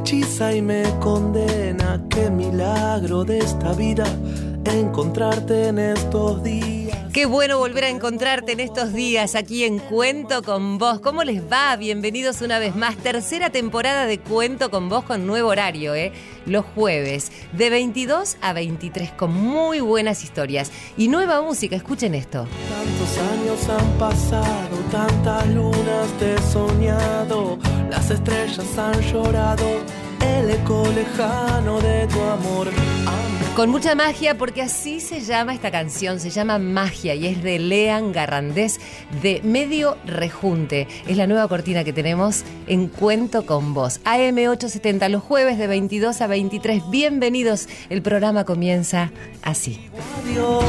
[0.00, 2.00] hechiza y me condena.
[2.08, 4.04] Qué milagro de esta vida
[4.64, 6.79] encontrarte en estos días.
[7.12, 11.00] Qué bueno volver a encontrarte en estos días aquí en Cuento con Vos.
[11.00, 11.74] ¿Cómo les va?
[11.74, 12.96] Bienvenidos una vez más.
[12.98, 16.12] Tercera temporada de Cuento con Vos con nuevo horario, ¿eh?
[16.46, 21.74] Los jueves, de 22 a 23, con muy buenas historias y nueva música.
[21.74, 22.46] Escuchen esto.
[22.68, 27.58] Tantos años han pasado, tantas lunas te he soñado,
[27.90, 29.66] las estrellas han llorado,
[30.20, 32.68] el eco lejano de tu amor.
[33.56, 37.58] Con mucha magia, porque así se llama esta canción, se llama Magia y es de
[37.58, 38.80] Lean Garrandés
[39.22, 40.86] de Medio Rejunte.
[41.08, 44.00] Es la nueva cortina que tenemos en Cuento con Vos.
[44.04, 46.90] AM870 los jueves de 22 a 23.
[46.90, 49.10] Bienvenidos, el programa comienza
[49.42, 49.80] así.
[50.22, 50.64] Adiós.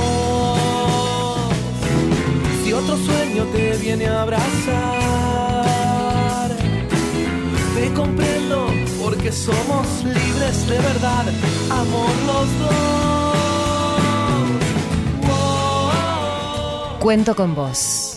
[2.63, 4.49] Si otro sueño te viene a abrazar,
[7.75, 7.93] te
[9.21, 11.25] porque somos libres de verdad,
[11.69, 12.81] amor los dos.
[16.99, 18.10] Cuento con Vos.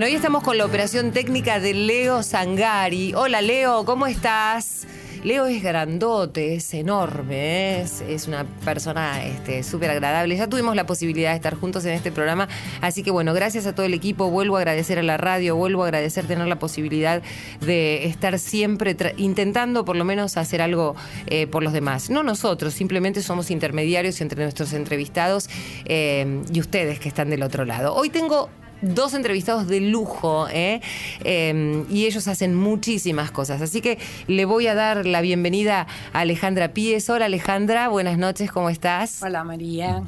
[0.00, 3.12] Bueno, hoy estamos con la operación técnica de Leo Sangari.
[3.12, 4.86] Hola Leo, ¿cómo estás?
[5.24, 10.38] Leo es grandote, es enorme, es, una persona este, súper agradable.
[10.38, 12.48] Ya tuvimos la posibilidad de estar juntos en este programa,
[12.80, 15.82] así que bueno, gracias a todo el equipo, vuelvo a agradecer a la radio, vuelvo
[15.82, 17.20] a agradecer tener la posibilidad
[17.60, 22.08] de estar siempre intentando por lo menos hacer algo eh, por los demás.
[22.08, 25.50] No nosotros, simplemente somos intermediarios entre nuestros entrevistados
[25.84, 27.94] eh, y ustedes que están del otro lado.
[27.94, 28.48] Hoy tengo
[28.82, 30.80] dos entrevistados de lujo ¿eh?
[31.24, 33.60] Eh, y ellos hacen muchísimas cosas.
[33.62, 37.08] Así que le voy a dar la bienvenida a Alejandra Pies.
[37.10, 39.22] Hola Alejandra, buenas noches, ¿cómo estás?
[39.22, 40.02] Hola María,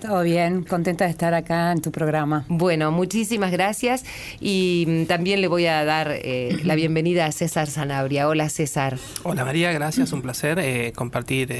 [0.00, 2.44] todo bien, contenta de estar acá en tu programa.
[2.48, 4.04] Bueno, muchísimas gracias
[4.40, 8.28] y mm, también le voy a dar eh, la bienvenida a César Sanabria.
[8.28, 8.98] Hola César.
[9.22, 11.52] Hola María, gracias, un placer eh, compartir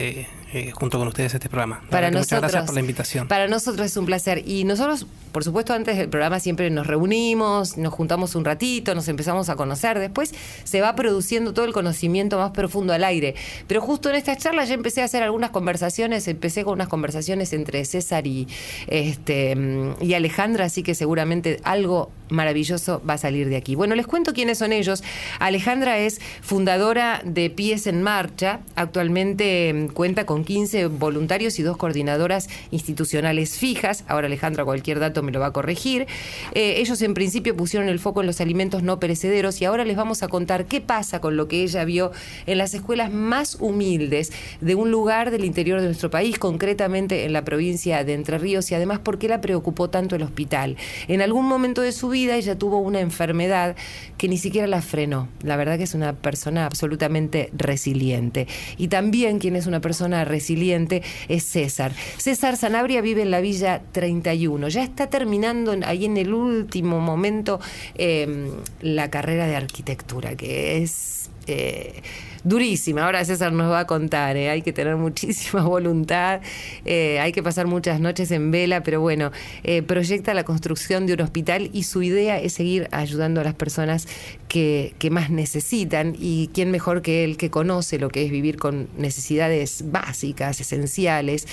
[0.55, 1.83] eh, junto con ustedes este programa.
[1.89, 3.29] Para nosotros, Muchas gracias por la invitación.
[3.29, 4.47] Para nosotros es un placer.
[4.47, 9.09] Y nosotros, por supuesto, antes del programa siempre nos reunimos, nos juntamos un ratito, nos
[9.09, 9.99] empezamos a conocer.
[9.99, 13.35] Después se va produciendo todo el conocimiento más profundo al aire.
[13.67, 17.55] Pero justo en estas charlas ya empecé a hacer algunas conversaciones, empecé con unas conversaciones
[17.55, 18.47] entre César y,
[18.89, 23.75] este, mm, y Alejandra, así que seguramente algo maravilloso va a salir de aquí.
[23.75, 25.05] Bueno, les cuento quiénes son ellos.
[25.39, 28.61] Alejandra es fundadora de Pies en Marcha.
[28.75, 34.05] Actualmente mm, cuenta con 15 voluntarios y dos coordinadoras institucionales fijas.
[34.09, 36.07] Ahora Alejandra cualquier dato me lo va a corregir.
[36.55, 39.97] Eh, ellos en principio pusieron el foco en los alimentos no perecederos y ahora les
[39.97, 42.13] vamos a contar qué pasa con lo que ella vio
[42.47, 47.33] en las escuelas más humildes de un lugar del interior de nuestro país, concretamente en
[47.33, 50.77] la provincia de Entre Ríos y además por qué la preocupó tanto el hospital.
[51.09, 53.77] En algún momento de su vida ella tuvo una enfermedad
[54.17, 55.29] que ni siquiera la frenó.
[55.43, 58.47] La verdad que es una persona absolutamente resiliente.
[58.79, 61.93] Y también quien es una persona resiliente es César.
[62.19, 64.69] César Sanabria vive en la Villa 31.
[64.69, 67.61] Ya está terminando ahí en el último momento
[67.95, 68.51] eh,
[68.81, 71.31] la carrera de arquitectura, que es...
[71.47, 72.03] eh,
[72.45, 74.51] Durísima, ahora César nos va a contar, ¿eh?
[74.51, 76.41] hay que tener muchísima voluntad,
[76.85, 79.31] eh, hay que pasar muchas noches en vela, pero bueno,
[79.63, 83.55] eh, proyecta la construcción de un hospital y su idea es seguir ayudando a las
[83.55, 84.09] personas
[84.49, 88.57] que, que más necesitan y quién mejor que él que conoce lo que es vivir
[88.57, 91.47] con necesidades básicas, esenciales.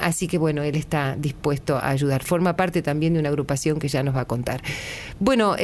[0.00, 2.24] Así que bueno, él está dispuesto a ayudar.
[2.24, 4.60] Forma parte también de una agrupación que ya nos va a contar.
[5.20, 5.54] Bueno,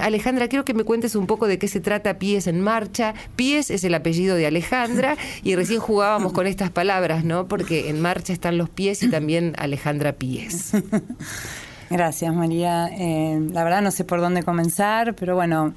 [0.00, 3.14] Alejandra, quiero que me cuentes un poco de qué se trata Pies en Marcha.
[3.36, 7.46] Pies es el apellido de Alejandra y recién jugábamos con estas palabras, ¿no?
[7.46, 10.72] Porque en marcha están los pies y también Alejandra Pies.
[11.90, 12.88] Gracias María.
[12.88, 15.74] Eh, la verdad no sé por dónde comenzar, pero bueno,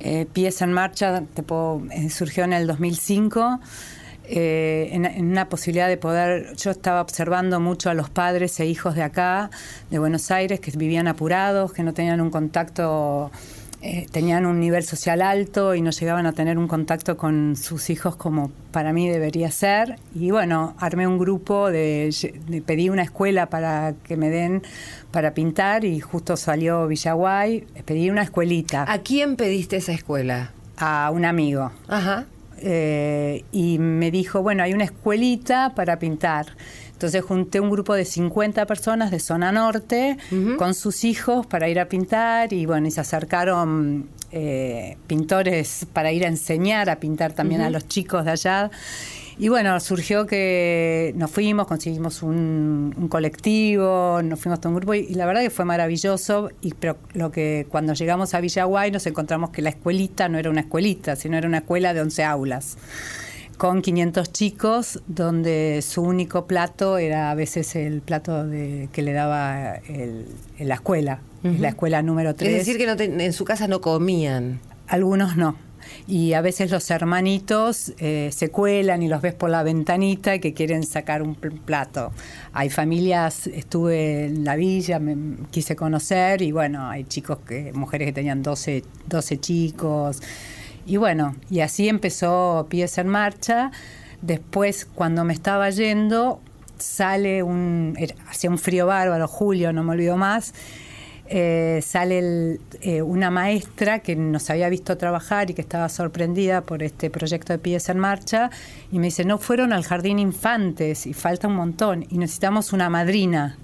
[0.00, 1.22] eh, Pies en Marcha
[1.90, 3.60] eh, surgió en el 2005.
[4.32, 8.66] eh, en, en una posibilidad de poder, yo estaba observando mucho a los padres e
[8.66, 9.50] hijos de acá,
[9.90, 13.32] de Buenos Aires, que vivían apurados, que no tenían un contacto
[13.82, 17.88] eh, tenían un nivel social alto y no llegaban a tener un contacto con sus
[17.90, 19.96] hijos como para mí debería ser.
[20.14, 22.14] Y bueno, armé un grupo, de,
[22.48, 24.62] de- pedí una escuela para que me den
[25.10, 30.52] para pintar y justo salió Villaguay, pedí una escuelita ¿A quién pediste esa escuela?
[30.76, 31.72] a un amigo.
[31.88, 32.26] Ajá.
[32.62, 36.46] Eh, y me dijo, bueno, hay una escuelita para pintar.
[36.92, 40.18] Entonces junté un grupo de 50 personas de zona norte
[40.58, 46.12] con sus hijos para ir a pintar y bueno, y se acercaron eh, pintores para
[46.12, 48.70] ir a enseñar a pintar también a los chicos de allá.
[49.40, 55.14] Y bueno, surgió que nos fuimos, conseguimos un, colectivo, nos fuimos a un grupo y,
[55.14, 56.50] la verdad que fue maravilloso.
[56.60, 60.50] Y pero lo que cuando llegamos a Villaguay nos encontramos que la escuelita no era
[60.50, 62.76] una escuelita, sino era una escuela de 11 aulas
[63.56, 69.14] con 500 chicos, donde su único plato era a veces el plato de, que le
[69.14, 70.26] daba el,
[70.58, 72.50] en la escuela, la escuela número 3.
[72.50, 74.60] Es decir, que no en su casa no comían.
[74.86, 75.56] Algunos no.
[76.06, 80.54] Y a veces los hermanitos eh, se cuelan y los ves por la ventanita que
[80.54, 82.12] quieren sacar un plato.
[82.52, 88.06] Hay familias, estuve en la villa, me quise conocer y bueno, hay chicos, que mujeres
[88.06, 90.20] que tenían 12, 12 chicos
[90.86, 93.70] y bueno, y así empezó Pies en Marcha.
[94.22, 96.40] Después, cuando me estaba yendo,
[96.78, 97.96] sale un.
[98.28, 100.52] Hacía un frío bárbaro, julio, no me olvido más.
[101.32, 106.82] Eh, sale eh, una maestra que nos había visto trabajar y que estaba sorprendida por
[106.82, 108.50] este proyecto de Pies en Marcha
[108.90, 112.90] y me dice, no fueron al jardín infantes y falta un montón y necesitamos una
[112.90, 113.56] madrina.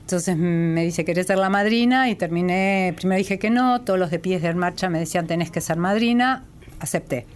[0.00, 2.08] Entonces me dice, ¿querés ser la madrina?
[2.08, 5.50] Y terminé, primero dije que no, todos los de pies de marcha me decían, tenés
[5.50, 6.44] que ser madrina,
[6.80, 7.26] acepté.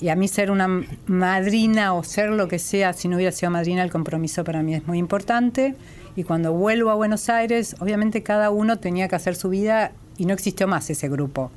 [0.00, 0.68] Y a mí ser una
[1.06, 4.74] madrina o ser lo que sea, si no hubiera sido madrina, el compromiso para mí
[4.74, 5.74] es muy importante.
[6.16, 10.24] Y cuando vuelvo a Buenos Aires, obviamente cada uno tenía que hacer su vida y
[10.24, 11.50] no existió más ese grupo.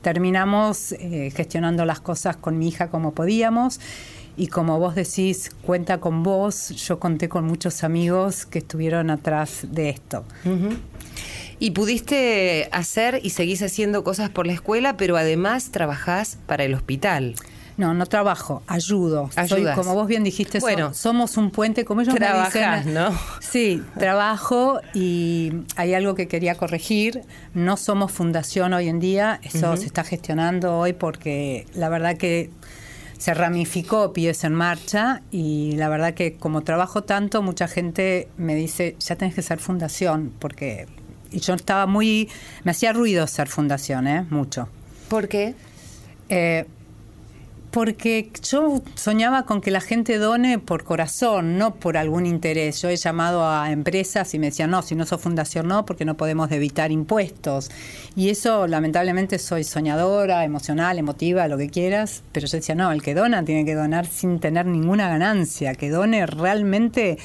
[0.00, 3.78] Terminamos eh, gestionando las cosas con mi hija como podíamos
[4.38, 9.66] y como vos decís, cuenta con vos, yo conté con muchos amigos que estuvieron atrás
[9.70, 10.24] de esto.
[11.58, 16.72] Y pudiste hacer y seguís haciendo cosas por la escuela, pero además trabajás para el
[16.72, 17.34] hospital.
[17.80, 19.30] No, no trabajo, ayudo.
[19.48, 23.18] Soy, como vos bien dijiste, bueno, somos un puente, como ellos me ¿no?
[23.40, 27.22] Sí, trabajo y hay algo que quería corregir.
[27.54, 32.50] No somos fundación hoy en día, eso se está gestionando hoy porque la verdad que
[33.16, 38.54] se ramificó Pies en Marcha y la verdad que como trabajo tanto, mucha gente me
[38.54, 40.86] dice, ya tenés que ser fundación, porque
[41.30, 42.28] y yo estaba muy,
[42.62, 44.26] me hacía ruido ser fundación, ¿eh?
[44.28, 44.68] mucho.
[45.08, 45.54] ¿Por qué?
[46.28, 46.66] Eh,
[47.70, 52.82] porque yo soñaba con que la gente done por corazón, no por algún interés.
[52.82, 56.04] Yo he llamado a empresas y me decían, no, si no sos fundación no, porque
[56.04, 57.70] no podemos evitar impuestos.
[58.16, 63.02] Y eso, lamentablemente, soy soñadora, emocional, emotiva, lo que quieras, pero yo decía, no, el
[63.02, 67.18] que dona tiene que donar sin tener ninguna ganancia, que done realmente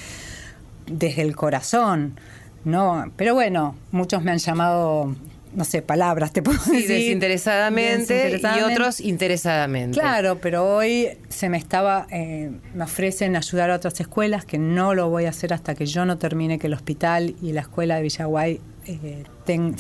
[0.86, 2.20] desde el corazón.
[2.64, 5.16] No, pero bueno, muchos me han llamado
[5.56, 6.88] no sé, palabras te puedo decir.
[6.88, 10.00] Desinteresadamente, y otros interesadamente.
[10.00, 14.94] Claro, pero hoy se me estaba, eh, me ofrecen ayudar a otras escuelas que no
[14.94, 17.96] lo voy a hacer hasta que yo no termine que el hospital y la escuela
[17.96, 19.24] de Villaguay eh,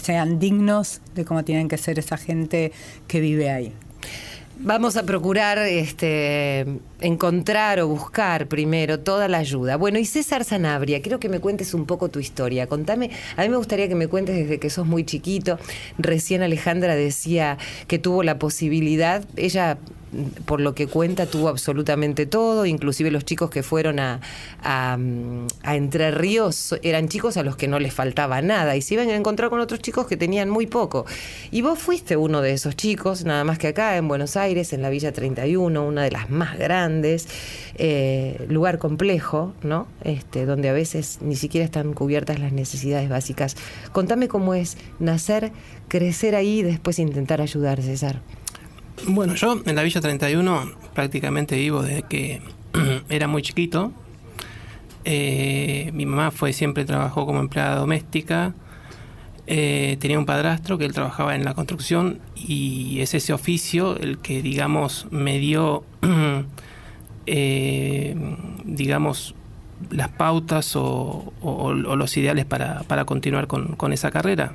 [0.02, 2.72] sean dignos de cómo tienen que ser esa gente
[3.08, 3.74] que vive ahí.
[4.58, 6.66] Vamos a procurar este,
[7.02, 9.76] encontrar o buscar primero toda la ayuda.
[9.76, 12.66] Bueno, y César Sanabria, quiero que me cuentes un poco tu historia.
[12.68, 15.60] Contame, a mí me gustaría que me cuentes desde que sos muy chiquito.
[15.98, 19.78] Recién Alejandra decía que tuvo la posibilidad, ella
[20.46, 24.22] por lo que cuenta, tuvo absolutamente todo, inclusive los chicos que fueron a,
[24.64, 24.98] a,
[25.68, 29.16] Entre Ríos eran chicos a los que no les faltaba nada y se iban a
[29.16, 31.06] encontrar con otros chicos que tenían muy poco.
[31.52, 34.82] Y vos fuiste uno de esos chicos, nada más que acá en Buenos Aires, en
[34.82, 37.28] la Villa 31, una de las más grandes,
[37.76, 39.88] eh, lugar complejo, ¿no?
[40.04, 43.56] Este, donde a veces ni siquiera están cubiertas las necesidades básicas.
[43.92, 45.52] Contame cómo es nacer,
[45.88, 48.22] crecer ahí y después intentar ayudar, César.
[49.08, 52.42] Bueno, yo en la Villa 31 prácticamente vivo desde que
[53.10, 53.92] era muy chiquito.
[55.06, 58.54] Eh, mi mamá fue siempre trabajó como empleada doméstica.
[59.48, 64.18] Eh, tenía un padrastro que él trabajaba en la construcción y es ese oficio el
[64.18, 65.84] que, digamos, me dio,
[67.28, 68.16] eh,
[68.64, 69.36] digamos,
[69.92, 71.32] las pautas o,
[71.74, 74.54] los ideales para, continuar con esa carrera.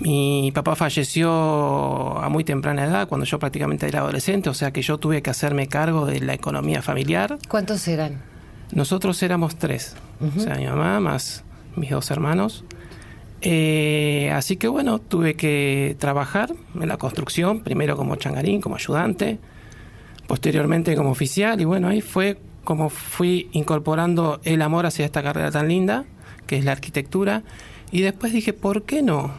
[0.00, 4.80] Mi papá falleció a muy temprana edad, cuando yo prácticamente era adolescente, o sea que
[4.80, 7.38] yo tuve que hacerme cargo de la economía familiar.
[7.48, 8.22] ¿Cuántos eran?
[8.72, 9.96] Nosotros éramos tres,
[10.36, 11.44] o sea, mi mamá más
[11.76, 12.64] mis dos hermanos.
[13.40, 19.38] Eh, así que bueno, tuve que trabajar en la construcción, primero como changarín, como ayudante,
[20.26, 25.50] posteriormente como oficial, y bueno, ahí fue como fui incorporando el amor hacia esta carrera
[25.50, 26.04] tan linda,
[26.46, 27.42] que es la arquitectura,
[27.90, 29.32] y después dije, ¿por qué no?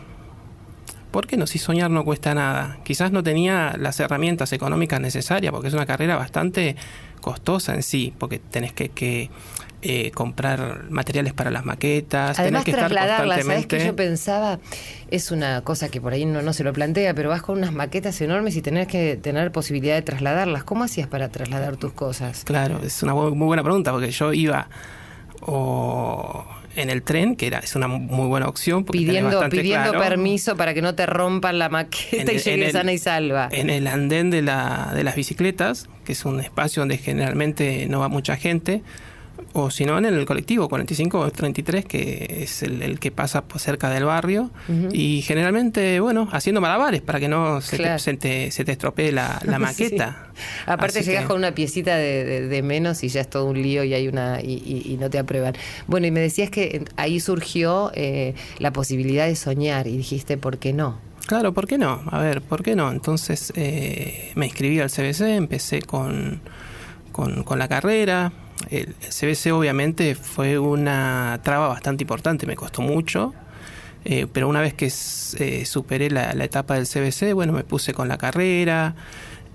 [1.11, 1.47] ¿por qué no?
[1.47, 2.77] Si soñar no cuesta nada.
[2.83, 6.75] Quizás no tenía las herramientas económicas necesarias, porque es una carrera bastante
[7.19, 9.29] costosa en sí, porque tenés que,
[9.81, 14.59] eh, comprar materiales para las maquetas, Además, tenés que trasladarlas, ¿sabes que yo pensaba?
[15.09, 17.71] Es una cosa que por ahí no, no se lo plantea, pero vas con unas
[17.71, 20.63] maquetas enormes y tenés que tener posibilidad de trasladarlas.
[20.65, 22.43] ¿Cómo hacías para trasladar tus cosas?
[22.43, 24.67] Claro, es una muy buena pregunta, porque yo iba
[25.41, 26.45] o
[26.75, 28.85] en el tren, que era, es una muy buena opción.
[28.85, 33.49] Pidiendo, pidiendo permiso para que no te rompan la maqueta y llegues sana y salva.
[33.51, 37.99] En el andén de, la, de las bicicletas, que es un espacio donde generalmente no
[37.99, 38.81] va mucha gente,
[39.53, 43.89] o si no en el colectivo 45 o 33 que es el, que pasa cerca
[43.89, 44.51] del barrio.
[44.91, 50.27] Y generalmente bueno haciendo malabares para que no se, te, se, te, estropee la, maqueta.
[50.65, 54.07] Aparte llegas con una piecita de, menos y ya es todo un lío y hay
[54.07, 55.53] una y, no te aprueban.
[55.87, 60.57] Bueno y me decías que ahí surgió eh, la posibilidad de soñar y dijiste por
[60.57, 62.01] qué no Claro, ¿por qué no?
[62.09, 62.91] A ver, ¿por qué no?
[62.91, 66.41] Entonces eh, me inscribí al CBC, empecé con,
[67.11, 68.31] con, con la carrera,
[68.69, 73.33] el CBC obviamente fue una traba bastante importante, me costó mucho,
[74.05, 78.07] eh, pero una vez que eh, superé la, etapa del CBC, bueno, me puse con
[78.07, 78.95] la carrera,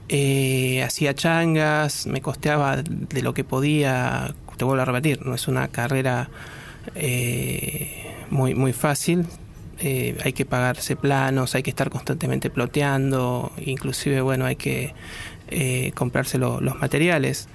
[0.08, 5.48] eh, hacía changas, me costeaba de lo que podía, te vuelvo a repetir, no es
[5.48, 6.30] una carrera
[8.30, 9.26] muy, muy fácil,
[9.80, 14.94] hay que pagarse planos, hay que estar constantemente ploteando, inclusive, bueno, hay que
[15.94, 17.48] comprarse los materiales.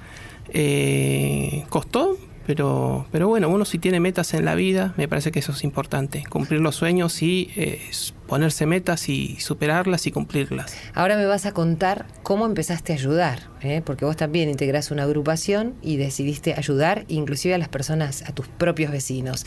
[0.51, 2.17] Eh, costó,
[2.49, 5.63] pero, pero bueno, uno si tiene metas en la vida, me parece que eso es
[5.63, 7.79] importante, cumplir los sueños y eh,
[8.25, 10.75] ponerse metas y superarlas y cumplirlas.
[10.95, 13.83] Ahora me vas a contar cómo empezaste a ayudar, ¿eh?
[13.85, 18.47] porque vos también integrás una agrupación y decidiste ayudar inclusive a las personas, a tus
[18.47, 19.45] propios vecinos.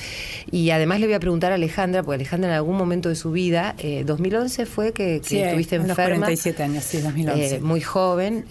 [0.53, 3.33] Y además le voy a preguntar a Alejandra, porque Alejandra en algún momento de su
[3.33, 6.19] vida, 2011 fue que, estuviste enferma.
[6.19, 7.59] 47 años, sí, 2011.
[7.63, 8.45] muy joven,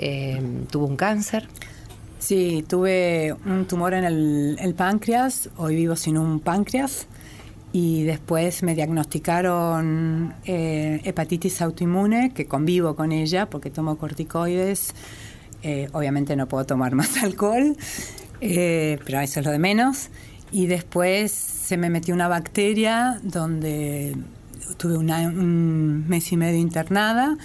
[0.70, 1.48] tuvo un cáncer.
[2.22, 7.08] Sí, tuve un tumor en el, páncreas, hoy vivo sin un páncreas
[7.74, 14.94] y después me diagnosticaron eh, hepatitis autoinmune, que convivo con ella porque tomo corticoides.
[15.64, 17.76] Eh, obviamente no puedo tomar más alcohol,
[18.40, 20.10] eh, pero eso es lo de menos.
[20.52, 24.16] Y después se me metió una bacteria donde
[24.78, 27.36] tuve un mes y medio internada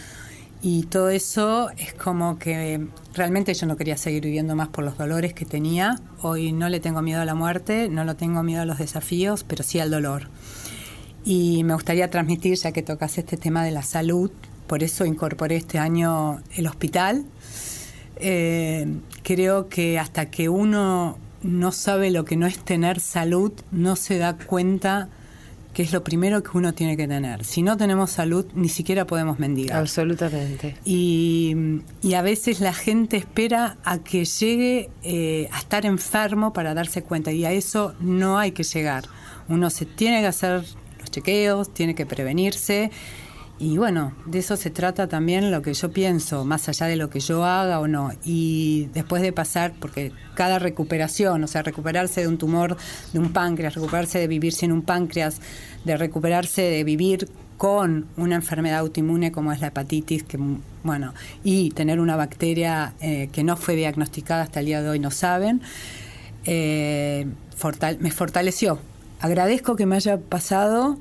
[0.69, 4.99] y todo eso es como que realmente yo no quería seguir viviendo más por los
[4.99, 6.01] dolores que tenía.
[6.23, 9.45] Hoy no le tengo miedo a la muerte, no lo tengo miedo a los desafíos,
[9.45, 10.29] pero sí al dolor.
[11.25, 14.33] Y me gustaría transmitir, ya que tocas este tema de la salud,
[14.67, 17.27] por eso incorporé este año el hospital.
[18.17, 18.93] Eh,
[19.23, 24.19] creo que hasta que uno no sabe lo que no es tener salud, no se
[24.19, 25.11] da cuenta
[25.77, 27.45] que es lo primero que uno tiene que tener.
[27.45, 29.77] Si no tenemos salud, ni siquiera podemos mendigar.
[29.77, 30.75] Absolutamente.
[30.87, 31.55] Y,
[32.15, 37.31] a veces la gente espera a que llegue eh, a estar enfermo para darse cuenta,
[37.31, 39.05] y a eso no hay que llegar.
[39.49, 40.65] Uno se tiene que hacer
[40.99, 42.91] los chequeos, tiene que prevenirse
[43.59, 47.09] y bueno, de eso se trata también lo que yo pienso, más allá de lo
[47.09, 48.11] que yo haga o no.
[48.23, 52.77] Y después de pasar, porque cada recuperación, o sea, recuperarse de un tumor
[53.15, 55.41] de un páncreas, recuperarse de vivir sin un páncreas,
[55.85, 60.39] de recuperarse de vivir con una enfermedad autoinmune como es la hepatitis, que
[60.83, 64.99] bueno, y tener una bacteria eh, que no fue diagnosticada hasta el día de hoy,
[64.99, 65.63] no saben,
[66.45, 67.27] eh,
[68.01, 68.79] me fortaleció.
[69.21, 70.99] Agradezco que me haya pasado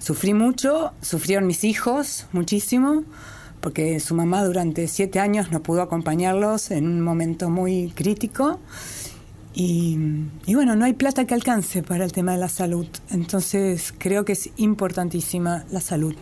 [0.00, 3.04] Sufrí mucho, sufrieron mis hijos muchísimo,
[3.60, 8.58] porque su mamá durante siete años no pudo acompañarlos en un momento muy crítico.
[9.52, 9.98] Y,
[10.46, 12.86] bueno, no hay plata que alcance para el tema de la salud.
[13.10, 16.14] Entonces creo que es importantísima la salud.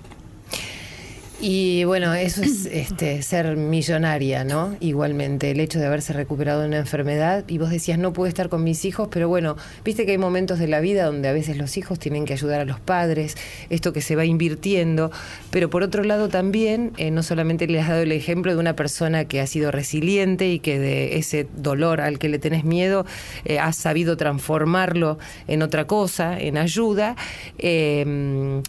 [1.40, 4.76] Y bueno, eso es este, ser millonaria, ¿no?
[4.80, 7.44] Igualmente, el hecho de haberse recuperado de una enfermedad.
[7.46, 10.58] Y vos decías, no puedo estar con mis hijos, pero bueno, viste que hay momentos
[10.58, 13.36] de la vida donde a veces los hijos tienen que ayudar a los padres,
[13.70, 15.12] esto que se va invirtiendo.
[15.50, 18.74] Pero por otro lado también, eh, no solamente le has dado el ejemplo de una
[18.74, 23.06] persona que ha sido resiliente y que de ese dolor al que le tenés miedo,
[23.44, 27.14] eh, has sabido transformarlo en otra cosa, en ayuda.
[27.58, 28.60] Eh,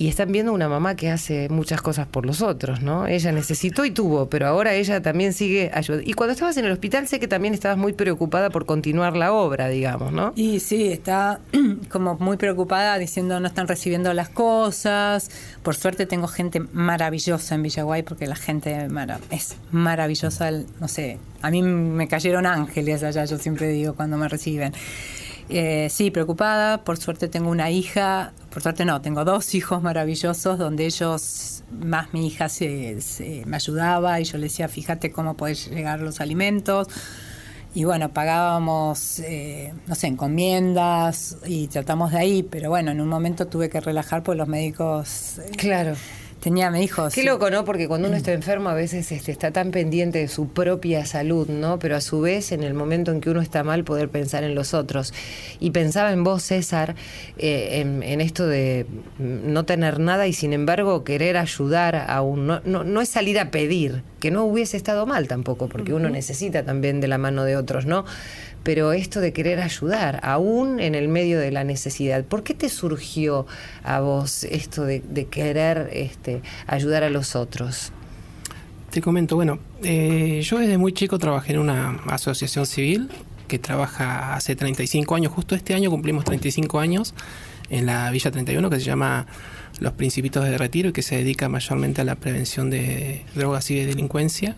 [0.00, 3.06] y están viendo una mamá que hace muchas cosas por los otros, ¿no?
[3.06, 6.08] Ella necesitó y tuvo, pero ahora ella también sigue ayudando.
[6.08, 9.34] Y cuando estabas en el hospital sé que también estabas muy preocupada por continuar la
[9.34, 10.32] obra, digamos, ¿no?
[10.36, 11.40] Y sí, está
[11.90, 15.30] como muy preocupada diciendo no están recibiendo las cosas.
[15.62, 18.88] Por suerte tengo gente maravillosa en Villaguay porque la gente
[19.28, 24.28] es maravillosa, no sé, a mí me cayeron ángeles allá, yo siempre digo cuando me
[24.28, 24.72] reciben.
[25.50, 26.84] Eh, sí, preocupada.
[26.84, 32.12] Por suerte tengo una hija por suerte no, tengo dos hijos maravillosos donde ellos, más
[32.12, 32.98] mi hija se,
[33.46, 36.88] me ayudaba y yo le decía, fíjate cómo puedes llegar los alimentos.
[37.72, 43.08] Y bueno, pagábamos, eh, no sé, encomiendas y tratamos de ahí, pero bueno, en un
[43.08, 45.38] momento tuve que relajar por los médicos.
[45.38, 45.94] Eh, claro
[46.40, 47.08] tenía mi hijo.
[47.14, 47.64] Qué loco, ¿no?
[47.64, 51.48] Porque cuando uno está enfermo a veces este, está tan pendiente de su propia salud,
[51.48, 51.78] ¿no?
[51.78, 54.54] Pero a su vez, en el momento en que uno está mal, poder pensar en
[54.54, 55.12] los otros.
[55.60, 56.96] Y pensaba en vos, César,
[57.38, 58.86] eh, en, esto de
[59.18, 62.46] no tener nada y sin embargo querer ayudar a un...
[62.46, 66.64] No, no, es salir a pedir, que no hubiese estado mal tampoco, porque uno necesita
[66.64, 68.04] también de la mano de otros, ¿no?
[68.62, 72.68] pero esto de querer ayudar, aún en el medio de la necesidad, ¿por qué te
[72.68, 73.46] surgió
[73.82, 76.29] a vos esto de, querer este,
[76.66, 77.92] ayudar a los otros?
[78.90, 83.08] Te comento, bueno, eh, yo desde muy chico trabajé en una asociación civil
[83.46, 87.14] que trabaja hace 35 años, justo este año cumplimos 35 años
[87.70, 89.26] en la Villa 31 que se llama
[89.78, 93.76] Los Principitos de Retiro y que se dedica mayormente a la prevención de drogas y
[93.76, 94.56] de delincuencia.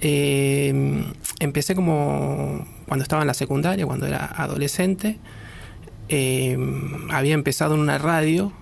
[0.00, 1.04] Eh,
[1.40, 5.18] empecé como cuando estaba en la secundaria, cuando era adolescente.
[6.08, 6.58] Eh,
[7.10, 8.52] había empezado en una radio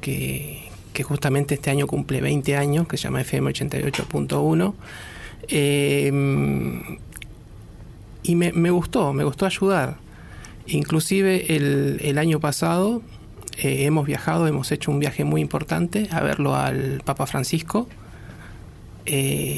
[0.00, 0.67] que,
[1.02, 4.74] justamente este año cumple 20 años, que se llama FM 88.1.
[5.48, 6.12] Eh,
[8.22, 9.96] y me, gustó, me gustó ayudar.
[10.66, 13.02] Inclusive el, año pasado
[13.56, 17.88] eh, hemos viajado, hemos hecho un viaje muy importante a verlo al Papa Francisco,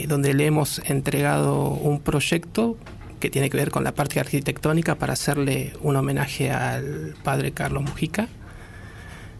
[0.06, 2.76] donde le hemos entregado un proyecto
[3.20, 7.84] que tiene que ver con la parte arquitectónica para hacerle un homenaje al padre Carlos
[7.84, 8.28] Mujica.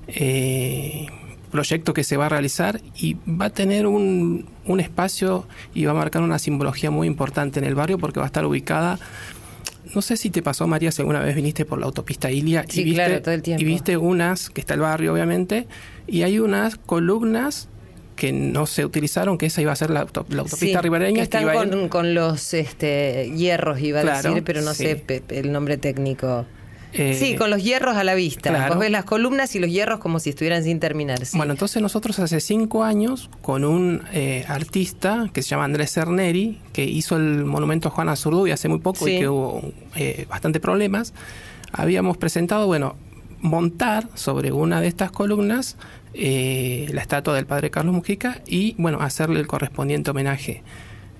[0.07, 1.07] Eh,
[1.51, 4.47] proyecto que se va a realizar y va a tener un,
[4.79, 8.29] espacio y va a marcar una simbología muy importante en el barrio porque va a
[8.29, 8.99] estar ubicada
[9.95, 12.85] no sé si te pasó, María, si alguna vez viniste por la autopista Ilia y,
[12.85, 15.67] viste, y viste unas, que está el barrio obviamente,
[16.07, 17.69] y hay unas columnas
[18.15, 21.17] que no se utilizaron, que esa iba a ser la, autopista ribereña.
[21.17, 26.47] Que están con, los este, hierros, iba a decir, pero no sé el nombre técnico.
[26.93, 28.69] Eh, sí, con los hierros a la vista.
[28.69, 31.21] Vos ves las columnas y los hierros como si estuvieran sin terminar.
[31.35, 36.59] Bueno, entonces nosotros hace cinco años, con un eh, artista que se llama Andrés Cerneri,
[36.73, 38.15] que hizo el monumento a Juana
[38.47, 41.15] y hace muy poco y que hubo eh, bastante problemas,
[41.73, 42.97] habíamos presentado, bueno,
[43.41, 45.77] montar sobre una de estas columnas
[46.13, 50.63] eh, la estatua del padre Carlos Mujica y bueno, hacerle el correspondiente homenaje.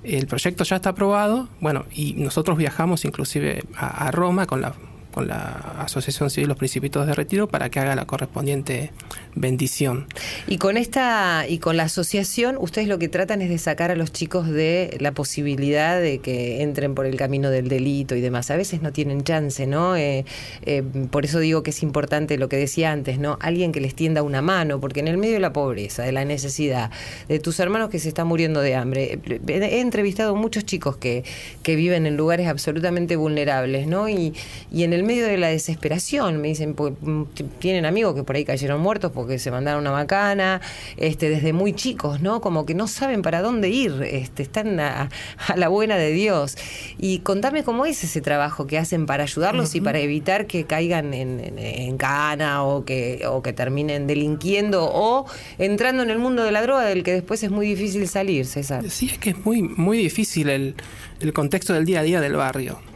[0.03, 4.75] El proyecto ya está aprobado, bueno, y nosotros viajamos inclusive a Roma con la
[5.13, 8.93] con la Asociación Civil Los Principitos de Retiro para que haga la correspondiente
[9.35, 10.07] bendición.
[10.47, 13.97] Y con esta y con la asociación, ustedes lo que tratan es de sacar a
[13.97, 18.51] los chicos de la posibilidad de que entren por el camino del delito y demás.
[18.51, 19.97] A veces no tienen chance, ¿no?
[19.97, 20.25] Eh,
[20.63, 23.39] eh, por eso digo que es importante lo que decía antes, ¿no?
[23.41, 26.25] Alguien que les tienda una mano, porque en el medio de la pobreza, de la
[26.25, 26.91] necesidad,
[27.29, 29.19] de tus hermanos que se están muriendo de hambre,
[29.49, 31.25] he entrevistado muchos chicos que,
[31.63, 34.09] que viven en lugares absolutamente vulnerables, ¿no?
[34.09, 34.35] Y,
[34.73, 36.41] y en el medio de la desesperación.
[36.41, 37.23] Me dicen, mm,
[37.59, 40.61] tienen amigos que por ahí cayeron muertos porque se mandaron una macana,
[40.97, 42.41] este, desde muy chicos, ¿no?
[42.41, 45.09] Como que no saben para dónde ir, este, están a,
[45.57, 46.57] la buena de Dios.
[46.99, 51.15] Y contame cómo es ese trabajo que hacen para ayudarlos y para evitar que caigan
[51.15, 55.27] en, cana o que, o que terminen delinquiendo o
[55.59, 58.89] entrando en el mundo de la droga del que después es muy difícil salir, César.
[58.89, 60.75] Sí, es que es muy, muy difícil el,
[61.21, 62.90] el contexto del día a día del barrio.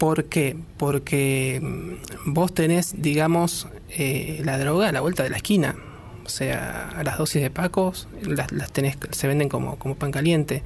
[0.00, 0.56] ¿Por qué?
[0.78, 5.76] Porque mm, vos tenés, digamos, eh, la droga a la vuelta de la esquina.
[6.24, 10.62] O sea, las dosis de pacos las, tenés, se venden como, como pan caliente.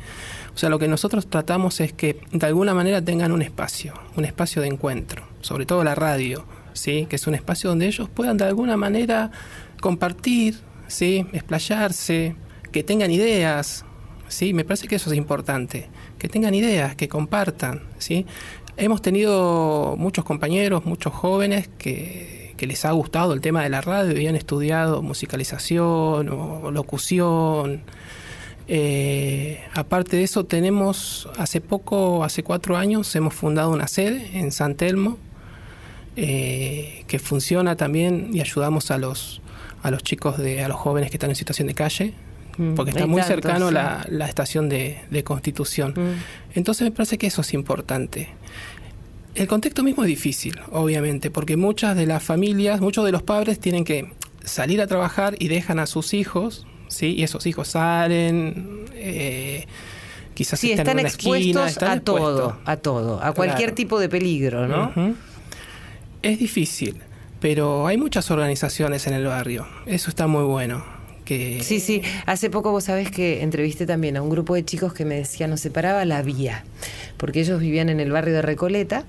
[0.55, 4.25] O sea, lo que nosotros tratamos es que de alguna manera tengan un espacio, un
[4.25, 7.07] espacio de encuentro, sobre todo la radio, ¿sí?
[7.11, 9.33] que es un espacio donde ellos puedan de alguna manera
[9.81, 11.27] compartir, ¿sí?
[11.33, 12.37] explayarse,
[12.71, 13.85] que tengan ideas.
[14.29, 14.55] ¿sí?
[14.55, 15.89] Me parece que eso es importante,
[16.21, 17.83] que tengan ideas, que compartan.
[17.99, 18.27] ¿sí?
[18.77, 24.19] Hemos tenido muchos compañeros, muchos jóvenes que, les ha gustado el tema de la radio
[24.19, 27.83] y han estudiado musicalización o locución.
[28.69, 34.51] Eh, aparte de eso, tenemos hace poco, hace cuatro años, hemos fundado una sede en
[34.51, 35.19] San Telmo
[36.17, 39.43] eh, que funciona también y ayudamos a los
[39.83, 42.15] a los chicos de a los jóvenes que están en situación de calle
[42.57, 45.95] mm, porque está muy cercano la, la, estación de, Constitución.
[45.97, 46.57] Mm.
[46.59, 48.29] Entonces me parece que eso es importante.
[49.35, 53.59] El contexto mismo es difícil, obviamente, porque muchas de las familias, muchos de los padres
[53.59, 54.13] tienen que
[54.45, 57.15] salir a trabajar y dejan a sus hijos, ¿sí?
[57.17, 59.67] Y esos hijos salen, eh,
[60.35, 64.93] quizás están, expuestos a todo, a todo, a cualquier tipo de peligro, ¿no?
[66.23, 67.01] Es difícil,
[67.41, 69.67] pero hay muchas organizaciones en el barrio.
[69.87, 70.94] Eso está muy bueno.
[71.63, 72.03] Sí, sí.
[72.27, 75.51] Hace poco vos sabés que entrevisté también a un grupo de chicos que me decían,
[75.51, 76.65] nos separaba la vía,
[77.17, 79.05] porque ellos vivían en el barrio de Recoleta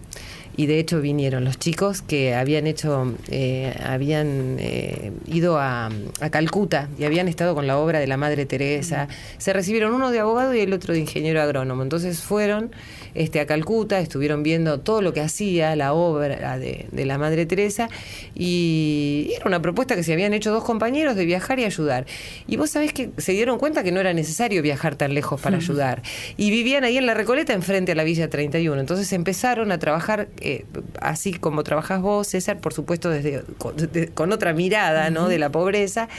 [0.58, 5.90] y de hecho vinieron los chicos que habían hecho, eh, habían eh, ido a,
[6.32, 9.08] Calcuta y habían estado con la obra de la Madre Teresa.
[9.38, 11.84] Se recibieron uno de abogado y el otro de ingeniero agrónomo.
[11.84, 12.72] Entonces fueron
[13.16, 17.46] este, a Calcuta, estuvieron viendo todo lo que hacía la obra de, de, la Madre
[17.46, 17.90] Teresa
[18.36, 22.06] y era una propuesta que se habían hecho dos compañeros de viajar y ayudar.
[22.48, 25.58] Y vos sabés que se dieron cuenta que no era necesario viajar tan lejos para
[25.58, 26.02] ayudar.
[26.38, 28.80] Y vivían ahí en la Recoleta, enfrente a la Villa 31.
[28.80, 30.66] Entonces empezaron a trabajar eh,
[31.00, 35.28] así como trabajás vos, César, por supuesto desde con, de, con otra mirada ¿no?
[35.28, 36.10] de la pobreza.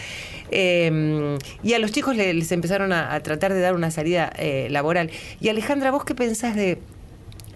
[0.50, 4.32] Eh, y a los chicos les, les empezaron a, a, tratar de dar una salida
[4.38, 5.10] eh, laboral.
[5.40, 6.78] Y Alejandra, ¿vos qué pensás de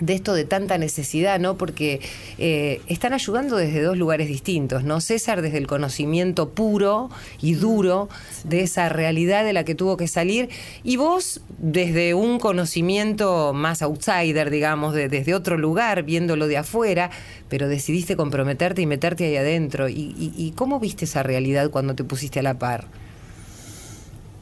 [0.01, 1.57] de esto de tanta necesidad, ¿no?
[1.57, 2.01] Porque
[2.39, 5.01] eh, están ayudando desde dos lugares distintos, ¿no?
[5.01, 7.11] César desde el conocimiento puro
[7.41, 8.09] y duro
[8.45, 10.49] de esa realidad de la que tuvo que salir,
[10.83, 17.11] y vos desde un conocimiento más outsider, digamos, de, desde otro lugar, viéndolo de afuera,
[17.49, 19.89] pero decidiste comprometerte y meterte ahí adentro.
[19.89, 22.87] ¿Y, y, y cómo viste esa realidad cuando te pusiste a la par?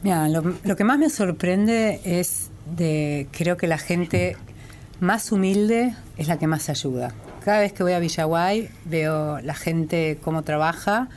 [0.01, 4.37] Mira, lo, lo que más me sorprende es de, creo que la gente
[4.99, 7.13] más humilde es la que más ayuda.
[7.43, 11.07] Cada vez que voy a Villaguay veo la gente cómo trabaja.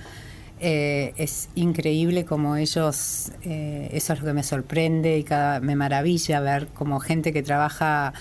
[0.60, 5.74] Eh, es increíble como ellos, eh, eso es lo que me sorprende y cada, me
[5.74, 8.12] maravilla ver como gente que trabaja,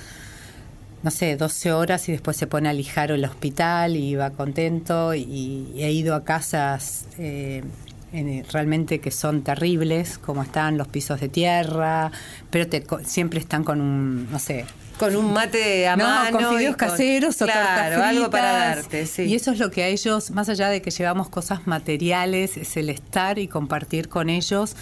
[1.04, 5.14] no sé, 12 horas y después se pone a lijar el hospital y va contento
[5.14, 7.64] y, he ido a casas eh,
[8.12, 12.12] en, realmente que son terribles, como están los pisos de tierra,
[12.50, 12.66] pero
[13.06, 14.66] siempre están con un, no sé,
[14.98, 16.38] con un mate a no, mano.
[16.38, 19.24] con fideos caseros con, o claro, fritas, algo para darte, sí.
[19.24, 22.78] Y eso es lo que a ellos, más allá de que llevamos cosas materiales, es
[22.78, 24.76] el estar y compartir con ellos.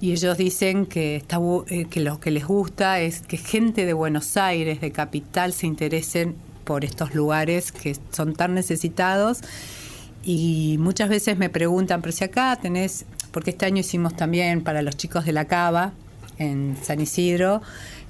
[0.00, 3.92] Y ellos dicen que, está, eh, que lo que les gusta es que gente de
[3.92, 9.40] Buenos Aires, de capital, se interesen por estos lugares que son tan necesitados.
[10.22, 14.82] Y muchas veces me preguntan, pero si acá tenés, porque este año hicimos también para
[14.82, 15.92] los chicos de la Cava,
[16.38, 17.62] en San Isidro,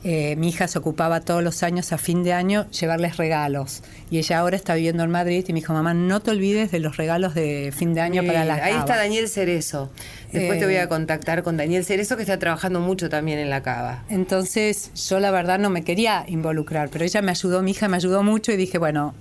[0.04, 3.82] eh, mi hija se ocupaba todos los años a fin de año llevarles regalos.
[4.10, 6.78] Y ella ahora está viviendo en Madrid y me dijo, mamá, no te olvides de
[6.78, 8.78] los regalos de fin de año sí, para la Ahí cava.
[8.80, 9.90] está Daniel Cerezo.
[10.32, 13.50] Después Eh, te voy a contactar con Daniel Cerezo, que está trabajando mucho también en
[13.50, 14.04] la cava.
[14.08, 17.96] Entonces yo la verdad no me quería involucrar, pero ella me ayudó, mi hija me
[17.96, 19.14] ayudó mucho y dije, bueno,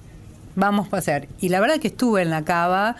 [0.56, 1.28] vamos a hacer.
[1.40, 2.96] Y la verdad que estuve en la cava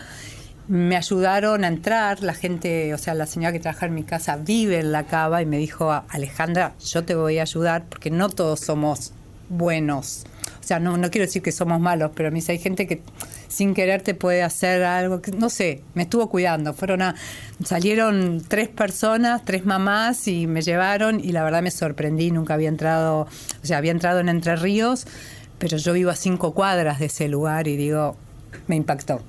[0.68, 4.36] me ayudaron a entrar, la gente, o sea, la señora que trabaja en mi casa
[4.36, 8.28] vive en la cava y me dijo, Alejandra, yo te voy a ayudar porque no
[8.28, 9.12] todos somos
[9.48, 10.24] buenos.
[10.60, 13.00] O sea, no, no quiero decir que somos malos, pero me dice, hay gente que
[13.48, 16.74] sin querer te puede hacer algo, que, no sé, me estuvo cuidando.
[16.74, 17.14] Fueron a,
[17.64, 22.68] salieron tres personas, tres mamás y me llevaron y la verdad me sorprendí, nunca había
[22.68, 25.06] entrado, o sea, había entrado en Entre Ríos,
[25.58, 28.18] pero yo vivo a cinco cuadras de ese lugar y digo,
[28.66, 29.22] me impactó.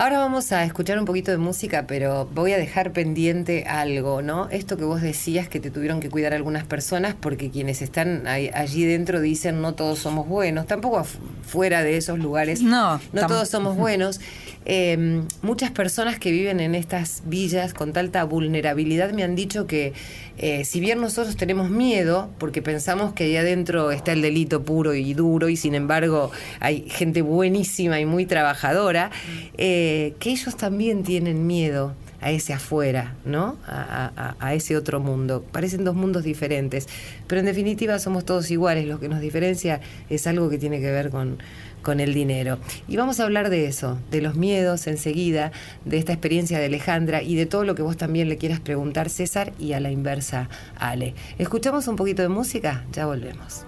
[0.00, 4.48] Ahora vamos a escuchar un poquito de música, pero voy a dejar pendiente algo, ¿no?
[4.48, 8.48] Esto que vos decías que te tuvieron que cuidar algunas personas porque quienes están ahí,
[8.54, 11.04] allí dentro dicen no todos somos buenos, tampoco
[11.42, 14.22] fuera de esos lugares, no, no todos somos buenos.
[14.64, 19.94] Eh, muchas personas que viven en estas villas con tanta vulnerabilidad me han dicho que
[20.36, 24.94] eh, si bien nosotros tenemos miedo, porque pensamos que ahí adentro está el delito puro
[24.94, 29.10] y duro, y sin embargo hay gente buenísima y muy trabajadora,
[29.58, 33.56] eh, que ellos también tienen miedo a ese afuera, ¿no?
[33.66, 35.44] A, ese otro mundo.
[35.52, 36.86] Parecen dos mundos diferentes,
[37.26, 38.86] pero en definitiva somos todos iguales.
[38.86, 41.38] Lo que nos diferencia es algo que tiene que ver con,
[41.82, 42.58] con el dinero.
[42.88, 45.52] Y vamos a hablar de eso, de los miedos enseguida,
[45.84, 49.08] de esta experiencia de Alejandra y de todo lo que vos también le quieras preguntar,
[49.08, 50.48] César, y a la inversa,
[50.78, 51.14] Ale.
[51.38, 52.84] ¿Escuchamos un poquito de música?
[52.92, 53.64] Ya volvemos.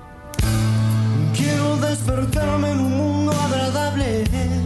[1.34, 4.61] Quiero despertarme en un mundo agradable.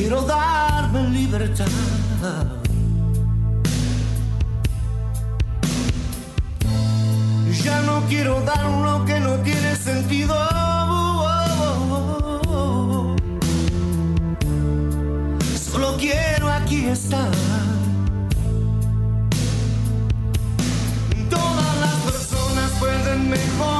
[0.00, 1.66] Quiero darme libertad.
[7.62, 10.34] Ya no quiero dar lo que no tiene sentido.
[15.70, 17.30] Solo quiero aquí estar.
[21.28, 23.79] Todas las personas pueden mejorar.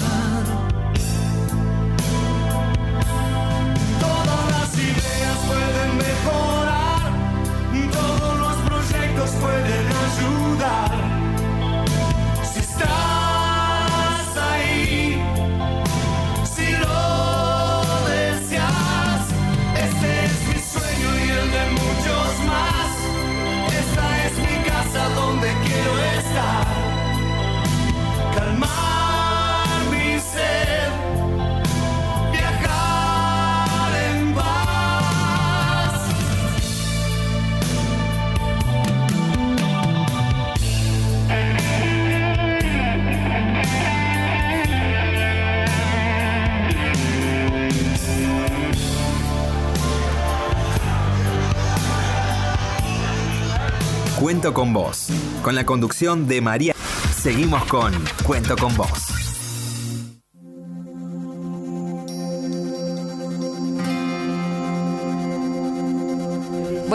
[54.41, 55.07] Cuento con vos.
[55.43, 56.73] Con la conducción de María.
[57.15, 57.93] Seguimos con
[58.25, 59.10] Cuento con vos.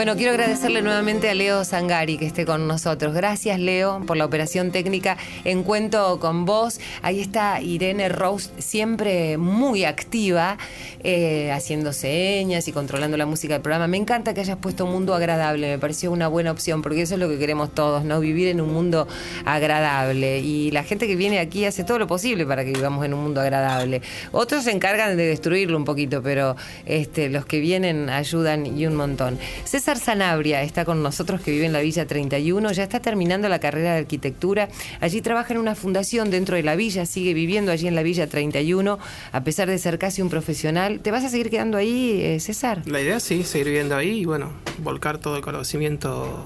[0.06, 3.12] Bueno, quiero agradecerle nuevamente a Leo Zangari que esté con nosotros.
[3.12, 6.78] Gracias, Leo, por la operación técnica en Cuento con Vos.
[7.02, 10.58] Ahí está Irene Rose, siempre muy activa,
[11.02, 13.88] eh, haciendo señas y controlando la música del programa.
[13.88, 17.20] Me encanta que hayas puesto Mundo Agradable, me pareció una buena opción, porque eso es
[17.20, 18.20] lo que queremos todos, ¿no?
[18.20, 19.08] Vivir en un mundo
[19.44, 20.38] agradable.
[20.38, 23.24] Y la gente que viene aquí hace todo lo posible para que vivamos en un
[23.24, 24.02] mundo agradable.
[24.30, 28.94] Otros se encargan de destruirlo un poquito, pero este, los que vienen ayudan y un
[28.94, 29.36] montón.
[29.64, 33.58] César Sanabria está con nosotros, que vive en la Villa 31, ya está terminando la
[33.58, 34.68] carrera de arquitectura.
[35.00, 38.26] Allí trabaja en una fundación dentro de la villa, sigue viviendo allí en la Villa
[38.26, 38.98] 31,
[39.32, 41.00] a pesar de ser casi un profesional.
[41.00, 42.82] ¿Te vas a seguir quedando ahí, eh, César?
[42.86, 46.44] La idea sí, seguir viviendo ahí y bueno, volcar todo el conocimiento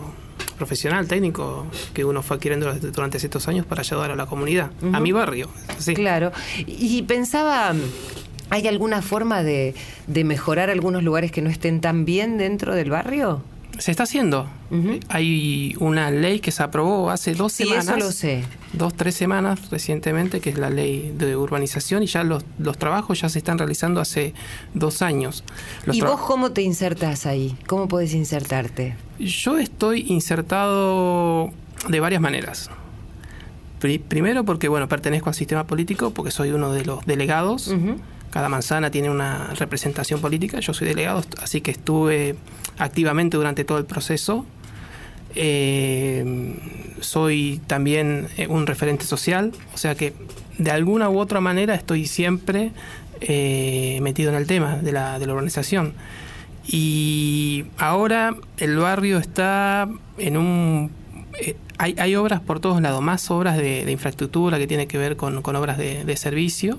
[0.60, 5.00] profesional, técnico que uno fue adquiriendo durante estos años para ayudar a la comunidad, a
[5.00, 5.48] mi barrio.
[5.78, 5.94] Sí.
[5.94, 6.32] Claro.
[6.66, 7.74] Y pensaba,
[8.50, 9.74] ¿hay alguna forma de,
[10.06, 13.42] de mejorar algunos lugares que no estén tan bien dentro del barrio?
[13.78, 14.46] Se está haciendo.
[15.08, 17.86] Hay una ley que se aprobó hace dos Sí, semanas.
[17.88, 18.44] eso lo sé.
[18.74, 23.20] Dos, tres semanas recientemente, que es la ley de urbanización, y ya los, los trabajos
[23.22, 24.34] ya se están realizando hace
[24.74, 25.44] dos años.
[25.86, 27.56] Los ¿Y vos cómo te insertás ahí?
[27.66, 28.96] ¿Cómo podés insertarte?
[29.18, 31.50] Yo estoy insertado
[31.88, 32.70] de varias maneras.
[33.80, 37.72] Pri- primero porque, bueno, pertenezco al sistema político, porque soy uno de los delegados.
[38.30, 40.60] Cada manzana tiene una representación política.
[40.60, 42.36] Yo soy delegado, así que estuve
[42.78, 44.46] activamente durante todo el proceso.
[45.34, 46.56] Eh,
[47.00, 50.12] soy también eh, un referente social, o sea que
[50.58, 52.72] de alguna u otra manera estoy siempre
[53.20, 55.94] eh, metido en el tema de la, de la organización.
[56.66, 59.88] Y ahora el barrio está
[60.18, 60.90] en un...
[61.40, 64.98] eh, hay, hay obras por todos lados, más obras de, de infraestructura que tiene que
[64.98, 66.78] ver con, con obras de, de servicio.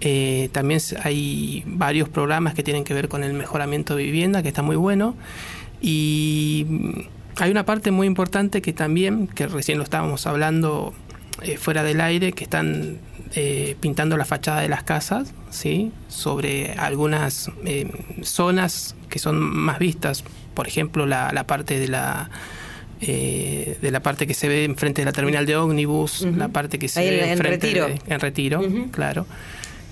[0.00, 4.48] Eh, también hay varios programas que tienen que ver con el mejoramiento de vivienda, que
[4.48, 5.16] está muy bueno.
[5.80, 6.90] Y mm,
[7.38, 10.94] hay una parte muy importante que también, que recién lo estábamos hablando
[11.42, 12.98] eh, fuera del aire, que están
[13.34, 15.92] eh, pintando la fachada de las casas, ¿sí?
[16.08, 17.90] sobre algunas eh,
[18.22, 22.30] zonas que son más vistas, por ejemplo, la, la parte de la...
[23.02, 26.78] eh, de la parte que se ve enfrente de la terminal de ómnibus, la parte
[26.78, 27.86] que se Ahí ve en- en enfrente Retiro.
[27.88, 29.26] de- en retiro, claro,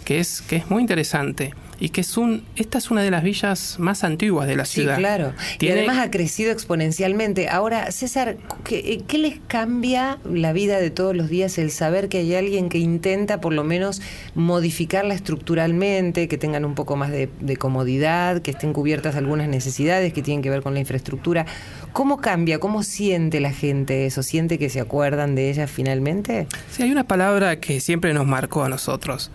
[0.04, 3.24] que es que es muy interesante y que es un esta es una de las
[3.24, 4.96] villas más antiguas de la Sí, ciudad.
[4.96, 5.32] claro.
[5.58, 7.48] Tiene- Y además ha crecido exponencialmente.
[7.48, 12.08] Ahora, César, ¿qué, eh, qué les cambia la vida de todos los días el saber
[12.08, 14.00] que hay alguien que intenta por lo menos
[14.34, 20.12] modificarla estructuralmente, que tengan un poco más de, de comodidad, que estén cubiertas algunas necesidades
[20.12, 21.46] que tienen que ver con la infraestructura?
[21.92, 22.58] ¿Cómo cambia?
[22.60, 24.22] ¿Cómo siente la gente eso?
[24.22, 26.46] ¿Siente que se acuerdan de ella finalmente?
[26.70, 29.30] Sí, hay una palabra que siempre nos marcó a nosotros,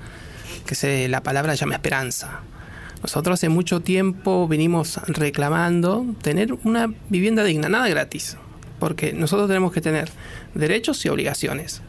[0.70, 2.42] que se, la palabra llama esperanza.
[3.02, 8.38] Nosotros hace mucho tiempo venimos reclamando tener una vivienda digna, nada gratis,
[8.78, 10.12] porque nosotros tenemos que tener
[10.54, 11.82] derechos y obligaciones.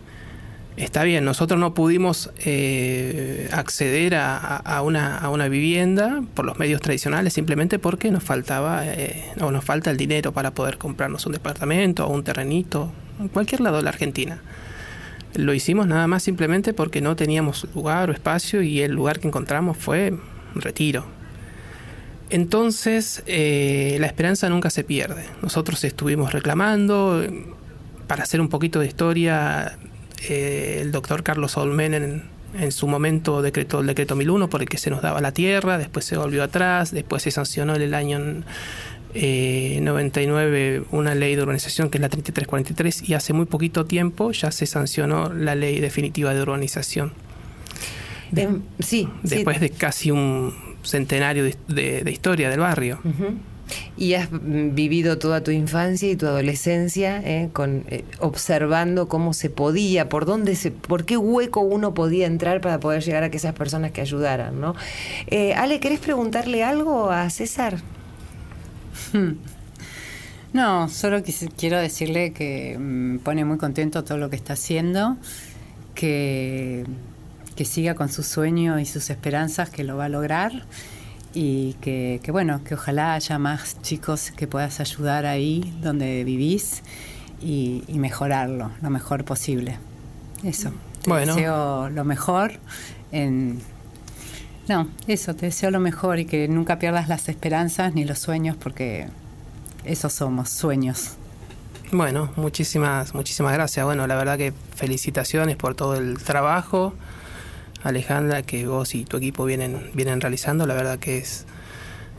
[0.78, 6.80] Está bien, nosotros no pudimos eh, acceder a, una, a una vivienda por los medios
[6.80, 11.32] tradicionales simplemente porque nos faltaba eh, o nos falta el dinero para poder comprarnos un
[11.32, 12.90] departamento o un terrenito
[13.20, 14.40] en cualquier lado de la Argentina.
[15.34, 19.28] Lo hicimos nada más simplemente porque no teníamos lugar o espacio y el lugar que
[19.28, 20.14] encontramos fue
[20.54, 21.04] Retiro.
[22.30, 25.24] Entonces, eh, la esperanza nunca se pierde.
[25.42, 27.24] Nosotros estuvimos reclamando,
[28.06, 29.78] para hacer un poquito de historia,
[30.28, 32.22] eh, el doctor Carlos Olmen en,
[32.58, 35.78] en, su momento decretó el decreto 1001 por el que se nos daba la tierra,
[35.78, 38.44] después se volvió atrás, después se sancionó en el año
[39.14, 44.30] 99 eh, una ley de urbanización que es la 3343 y hace muy poquito tiempo
[44.32, 47.12] ya se sancionó la ley definitiva de urbanización.
[48.36, 49.08] Em, sí.
[49.22, 53.00] Después de casi un centenario de, historia del barrio.
[53.96, 59.48] Y has vivido toda tu infancia y tu adolescencia eh, con, eh, observando cómo se
[59.48, 63.36] podía, por dónde se, por qué hueco uno podía entrar para poder llegar a que
[63.36, 64.74] esas personas que ayudaran, ¿no?
[65.56, 67.80] Ale, ¿querés preguntarle algo a César?
[70.52, 71.22] No, solo
[71.56, 75.16] quiero decirle que me pone muy contento todo lo que está haciendo,
[75.94, 76.84] que,
[77.54, 80.64] que siga con su sueño y sus esperanzas, que lo va a lograr
[81.34, 86.82] y que, bueno, que ojalá haya más chicos que puedas ayudar ahí donde vivís
[87.40, 89.78] y, mejorarlo lo mejor posible.
[90.42, 90.72] Eso.
[91.02, 92.52] Te deseo lo mejor
[93.12, 93.60] en
[94.70, 98.56] no, eso, te deseo lo mejor y que nunca pierdas las esperanzas ni los sueños
[98.56, 99.08] porque
[99.84, 101.16] esos somos, sueños.
[101.90, 103.84] Bueno, muchísimas, muchísimas gracias.
[103.84, 106.94] Bueno, la verdad que felicitaciones por todo el trabajo,
[107.82, 110.68] Alejandra, que vos y tu equipo vienen, vienen realizando.
[110.68, 111.46] La verdad que es,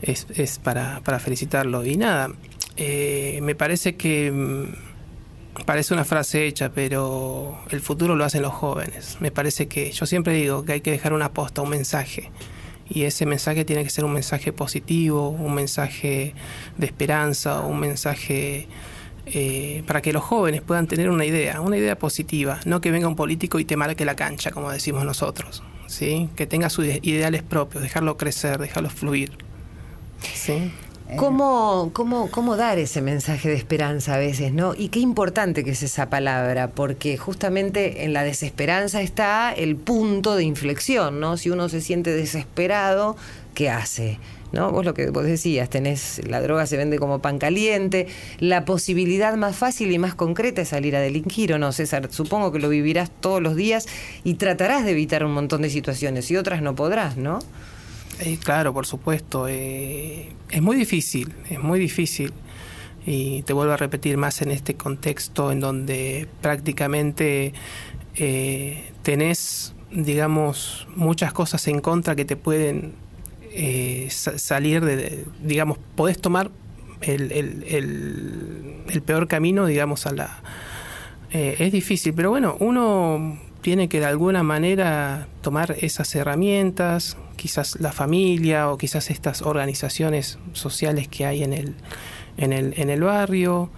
[0.02, 1.86] es, para, para felicitarlo.
[1.86, 2.28] Y nada,
[2.76, 4.91] eh, me parece que mm,
[5.66, 9.18] parece una frase hecha, pero el futuro lo hacen los jóvenes.
[9.20, 12.30] Me parece que yo siempre digo que hay que dejar una posta, un mensaje
[12.88, 16.34] y ese mensaje tiene que ser un mensaje positivo, un mensaje
[16.76, 18.68] de esperanza, un mensaje
[19.26, 23.08] eh, para que los jóvenes puedan tener una idea, una idea positiva, no que venga
[23.08, 26.28] un político y te marque la cancha, como decimos nosotros, ¿sí?
[26.36, 29.32] que tenga sus ideales propios, dejarlo crecer, dejarlo fluir.
[30.34, 30.72] ¿sí?
[31.16, 34.74] ¿Cómo, cómo, ¿Cómo dar ese mensaje de esperanza a veces, no?
[34.76, 40.36] Y qué importante que es esa palabra, porque justamente en la desesperanza está el punto
[40.36, 41.36] de inflexión, ¿no?
[41.36, 43.16] Si uno se siente desesperado,
[43.54, 44.18] ¿qué hace?
[44.52, 44.70] ¿no?
[44.70, 48.06] Vos lo que vos decías, tenés, la droga se vende como pan caliente,
[48.38, 52.08] la posibilidad más fácil y más concreta es salir a delinquir, ¿o no, César?
[52.10, 53.86] Supongo que lo vivirás todos los días
[54.24, 57.40] y tratarás de evitar un montón de situaciones y otras no podrás, ¿no?
[58.20, 59.46] Eh, claro, por supuesto.
[59.48, 62.32] Eh, es muy difícil, es muy difícil.
[63.04, 67.52] Y te vuelvo a repetir más en este contexto en donde prácticamente
[68.14, 72.94] eh, tenés, digamos, muchas cosas en contra que te pueden
[74.08, 76.50] salir de, digamos, podés tomar
[77.02, 80.42] el, el, peor camino, digamos, a la...
[81.30, 87.90] es difícil, pero bueno, uno tiene que de alguna manera tomar esas herramientas, quizás la
[87.90, 91.74] familia o quizás estas organizaciones sociales que hay en el,
[92.36, 93.68] en el, en el barrio,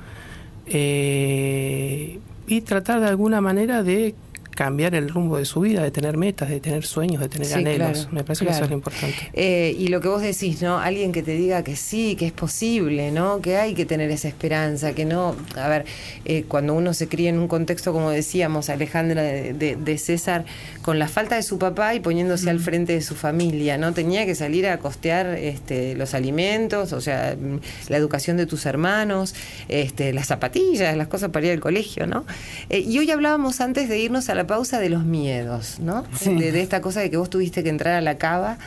[0.66, 4.14] eh, y tratar de alguna manera de
[4.54, 8.08] cambiar el rumbo de su vida, de tener metas, de tener sueños, de tener anhelos.
[8.12, 9.30] Me parece que eso es lo importante.
[9.32, 10.78] Eh, y lo que vos decís, ¿no?
[10.78, 13.40] Alguien que te diga que sí, que es posible, ¿no?
[13.40, 15.36] Que hay que tener esa esperanza, que no.
[15.56, 15.84] A ver,
[16.24, 20.44] eh, cuando uno se cría en un contexto, como decíamos, Alejandra de, César,
[20.82, 23.92] con la falta de su papá y poniéndose al frente de su familia, ¿no?
[23.92, 27.36] Tenía que salir a costear este, los alimentos, o sea,
[27.88, 29.34] la educación de tus hermanos,
[29.68, 32.24] este, las zapatillas, las cosas para ir al colegio, ¿no?
[32.70, 36.04] Eh, y hoy hablábamos antes de irnos a la pausa de los miedos, ¿no?
[36.24, 38.58] De, esta cosa de que vos tuviste que entrar a la cava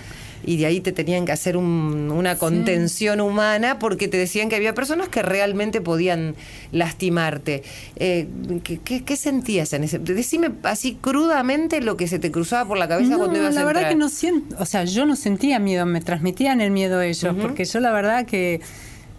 [0.45, 4.73] y de ahí te tenían que hacer una contención humana porque te decían que había
[4.73, 6.36] personas que realmente podían
[6.71, 7.63] lastimarte.
[7.95, 8.28] Eh,
[8.63, 9.99] ¿qué, sentías en ese?
[9.99, 13.65] Decime así crudamente lo que se te cruzaba por la cabeza cuando ibas a entrar.
[13.65, 17.01] La verdad que no siento, o sea, yo no sentía miedo, me transmitían el miedo
[17.01, 18.61] ellos, porque yo la verdad que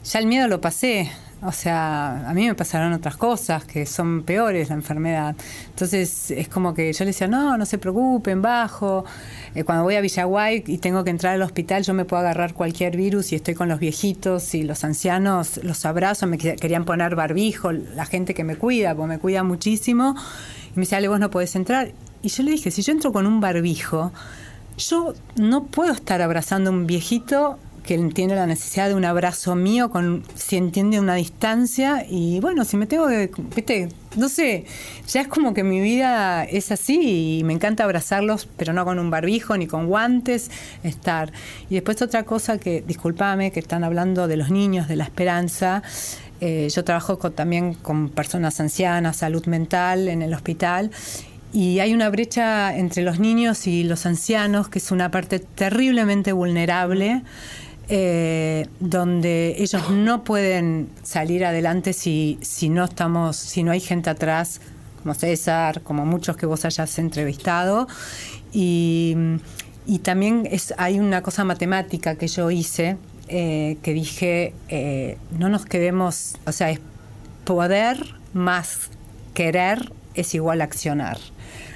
[0.04, 1.10] ya el miedo lo pasé.
[1.40, 5.36] O sea, a mí me pasaron otras cosas que son peores la enfermedad.
[5.70, 9.04] Entonces es como que yo le decía, no, no se preocupen, bajo.
[9.54, 12.54] Eh, cuando voy a Villaguay y tengo que entrar al hospital, yo me puedo agarrar
[12.54, 17.14] cualquier virus y estoy con los viejitos y los ancianos, los abrazo, me querían poner
[17.14, 20.16] barbijo, la gente que me cuida, porque me cuida muchísimo.
[20.70, 21.92] Y me decía, Ale, vos no podés entrar.
[22.20, 24.12] Y yo le dije, si yo entro con un barbijo,
[24.76, 29.54] yo no puedo estar abrazando a un viejito que tiene la necesidad de un abrazo
[29.54, 34.66] mío, con si entiende una distancia, y bueno, si me tengo que, viste, no sé,
[35.06, 38.98] ya es como que mi vida es así y me encanta abrazarlos, pero no con
[38.98, 40.50] un barbijo ni con guantes,
[40.82, 41.32] estar.
[41.70, 45.82] Y después otra cosa que, discúlpame, que están hablando de los niños, de la esperanza.
[46.42, 50.90] Eh, yo trabajo también con personas ancianas, salud mental en el hospital
[51.54, 56.32] y hay una brecha entre los niños y los ancianos que es una parte terriblemente
[56.32, 57.22] vulnerable
[57.88, 64.10] eh, donde ellos no pueden salir adelante si, si no estamos, si no hay gente
[64.10, 64.60] atrás,
[65.02, 67.88] como César, como muchos que vos hayas entrevistado.
[68.52, 69.16] Y,
[70.02, 75.64] también es, hay una cosa matemática que yo hice, eh, que dije, eh, no nos
[75.64, 76.80] quedemos, o sea, es
[77.44, 78.90] poder más
[79.32, 81.16] querer es igual a accionar.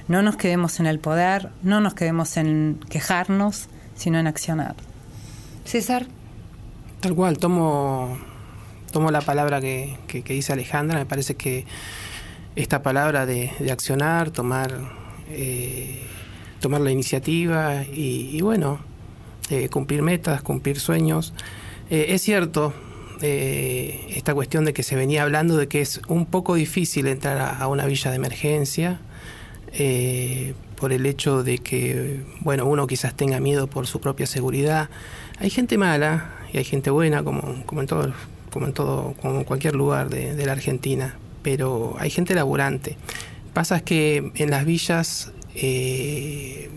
[0.08, 4.74] No nos quedemos en el poder, no nos quedemos en quejarnos, sino en accionar.
[5.64, 6.06] César.
[7.00, 8.16] Tal cual, tomo,
[8.92, 9.96] tomo la palabra que,
[10.28, 11.66] dice Alejandra, me parece que
[12.54, 14.72] esta palabra de, accionar, tomar,
[15.28, 16.02] eh,
[16.60, 18.78] tomar la iniciativa y, bueno,
[19.50, 21.34] eh, cumplir metas, cumplir sueños.
[21.90, 22.72] Eh, es cierto,
[23.20, 27.66] esta cuestión de que se venía hablando de que es un poco difícil entrar a,
[27.68, 29.00] una villa de emergencia
[30.76, 34.90] por el hecho de que, bueno, uno quizás tenga miedo por su propia seguridad.
[35.42, 37.42] Hay gente mala y hay gente buena, como,
[37.80, 38.12] en todo,
[38.52, 42.96] como en todo, como en cualquier lugar de, la Argentina, pero hay gente laburante.
[43.52, 46.70] Pasa es que en las villas eh,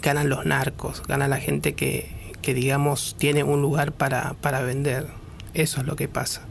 [0.00, 2.08] ganan los narcos, gana la gente que,
[2.42, 5.08] que digamos tiene un lugar para, para vender.
[5.52, 6.42] Eso es lo que pasa.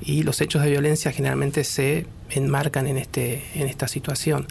[0.00, 4.46] Y los hechos de violencia generalmente se enmarcan en, este, en esta situación.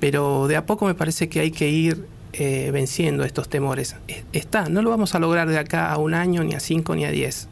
[0.00, 2.06] Pero de a poco me parece que hay que ir
[2.38, 3.96] eh, venciendo estos temores.
[4.32, 7.06] Está, no lo vamos a lograr de acá a un año, ni a cinco, ni
[7.06, 7.48] a diez.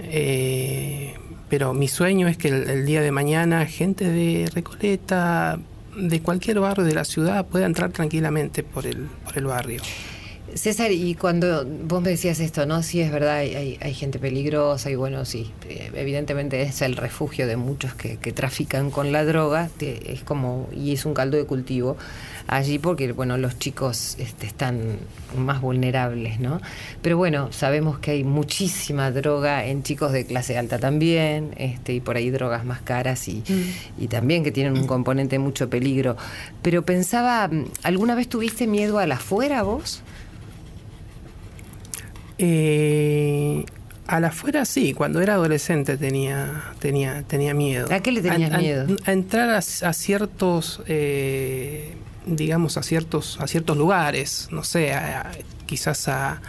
[0.00, 1.14] Eh,
[1.48, 5.60] pero mi sueño es que el, día de mañana gente de Recoleta,
[5.96, 9.82] de cualquier barrio de la ciudad, pueda entrar tranquilamente por el, por el barrio.
[10.54, 12.82] César, y cuando vos me decías esto, ¿no?
[12.82, 17.46] Sí, es verdad, hay, hay, gente peligrosa y bueno, sí, eh, evidentemente es el refugio
[17.46, 21.44] de muchos que, que trafican con la droga, es como, y es un caldo de
[21.44, 21.96] cultivo
[22.46, 24.98] allí porque, bueno, los chicos este, están
[25.36, 26.60] más vulnerables, ¿no?
[27.02, 32.00] Pero bueno, sabemos que hay muchísima droga en chicos de clase alta también, este, y
[32.00, 34.02] por ahí drogas más caras y, mm.
[34.02, 36.16] y también que tienen un componente de mucho peligro.
[36.62, 37.50] Pero pensaba,
[37.82, 40.02] ¿alguna vez tuviste miedo a la afuera vos?
[42.38, 43.64] Eh,
[44.06, 47.88] a la afuera sí, cuando era adolescente tenía, tenía, tenía miedo.
[47.92, 48.86] ¿A qué le tenías miedo?
[49.04, 51.94] A, entrar a, ciertos eh,
[52.26, 54.92] digamos, a ciertos, a ciertos lugares, no sé,
[55.64, 56.42] quizás a,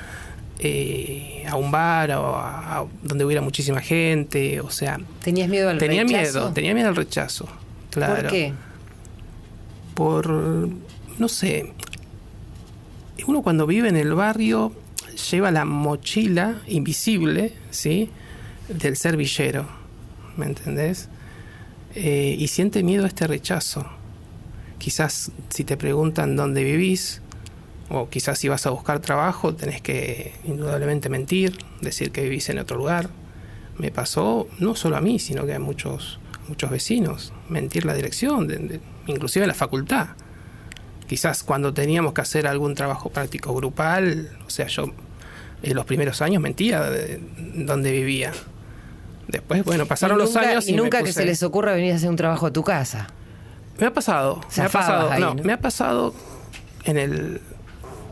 [0.59, 4.99] eh, a un bar o a, donde hubiera muchísima gente, o sea...
[5.23, 6.39] ¿Tenías miedo al tenía rechazo?
[6.39, 7.47] Miedo, tenía miedo al rechazo,
[7.91, 8.23] claro.
[8.23, 8.53] ¿Por qué?
[9.93, 10.69] Por,
[11.19, 11.71] no sé,
[13.27, 14.73] uno cuando vive en el barrio
[15.31, 18.09] lleva la mochila invisible, ¿sí?
[18.67, 19.67] Del ser villero,
[20.37, 21.09] ¿me entendés?
[21.95, 23.96] Eh, y siente miedo a este rechazo
[24.79, 27.21] quizás si te preguntan dónde vivís,
[27.89, 32.59] o quizás si vas a buscar trabajo, tenés que indudablemente mentir, decir que vivís en
[32.59, 33.09] otro lugar.
[33.77, 36.19] Me pasó no solo a mí, sino que a muchos,
[36.49, 40.09] muchos vecinos, mentir la dirección, inclusive la facultad.
[41.07, 44.91] Quizás cuando teníamos que hacer algún trabajo práctico grupal, o sea, yo
[45.63, 47.21] en los primeros años mentía de
[47.55, 48.33] dónde vivía.
[49.27, 52.15] Después, bueno, pasaron los años y, nunca que se les ocurra venir a hacer un
[52.15, 53.07] trabajo a tu casa.
[53.79, 54.41] Me ha pasado.
[54.57, 55.19] me ha pasado.
[55.19, 56.13] no, me ha pasado
[56.85, 57.41] en el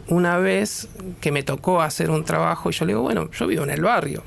[0.08, 0.88] una vez
[1.20, 3.82] que me tocó hacer un trabajo y yo le digo, bueno, yo vivo en el
[3.82, 4.24] barrio.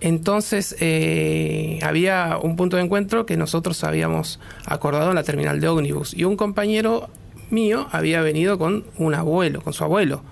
[0.00, 5.68] Entonces eh, había un punto de encuentro que nosotros habíamos acordado en la terminal de
[5.68, 7.10] ómnibus y un compañero
[7.50, 10.22] mío había venido con un abuelo, con su abuelo.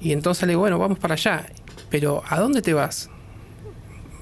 [0.00, 1.46] Y entonces le digo, bueno, vamos para allá.
[1.90, 3.10] Pero ¿a dónde te vas?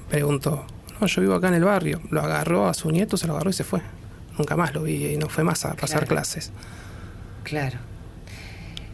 [0.09, 0.65] Preguntó.
[0.99, 2.01] No, yo vivo acá en el barrio.
[2.09, 3.81] Lo agarró a su nieto, se lo agarró y se fue
[4.37, 6.51] nunca más lo vi y no fue más a pasar clases.
[7.43, 7.77] Claro.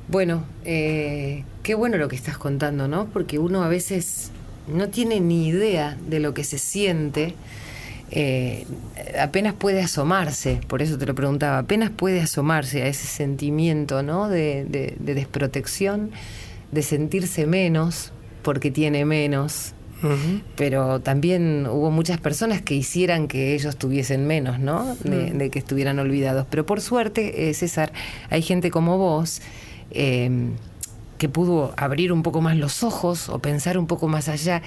[0.07, 3.05] Bueno, eh, qué bueno lo que estás contando, ¿no?
[3.05, 4.31] Porque uno a veces
[4.67, 7.35] no tiene ni idea de lo que se siente.
[8.11, 8.67] Eh,
[9.19, 14.29] apenas puede asomarse, por eso te lo preguntaba, apenas puede asomarse a ese sentimiento, ¿no?
[14.29, 16.11] De, de desprotección,
[16.71, 18.11] de sentirse menos
[18.43, 19.73] porque tiene menos,
[20.55, 24.95] pero también hubo muchas personas que hicieran que ellos tuviesen menos, ¿no?
[25.03, 25.49] De, mm.
[25.49, 26.45] que estuvieran olvidados.
[26.49, 27.93] Pero por suerte, eh, César,
[28.29, 29.41] hay gente como vos.
[29.91, 30.53] Em,
[31.17, 34.61] que pudo abrir un poco más los ojos o pensar un poco más allá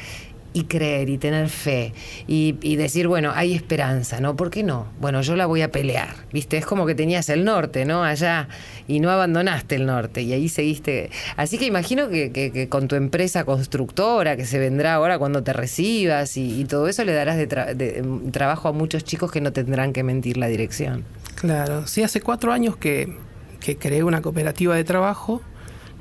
[0.56, 1.92] y creer y tener fe
[2.26, 4.36] y, decir, bueno, hay esperanza, ¿no?
[4.36, 4.86] ¿Por qué no?
[5.00, 6.56] Bueno, yo la voy a pelear, ¿viste?
[6.56, 8.02] Es como que tenías el norte, ¿no?
[8.02, 8.48] Allá
[8.88, 11.10] y no abandonaste el norte y ahí seguiste.
[11.36, 16.38] Así que imagino que, con tu empresa constructora que se vendrá ahora cuando te recibas
[16.38, 20.38] y, todo eso le darás de, trabajo a muchos chicos que no tendrán que mentir
[20.38, 21.04] la dirección.
[21.34, 23.14] Claro, sí, hace cuatro años que,
[23.60, 25.42] que creé una cooperativa de trabajo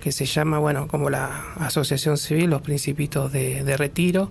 [0.05, 4.29] que se llama, bueno, como la Asociación Civil, los Principitos de, Retiro.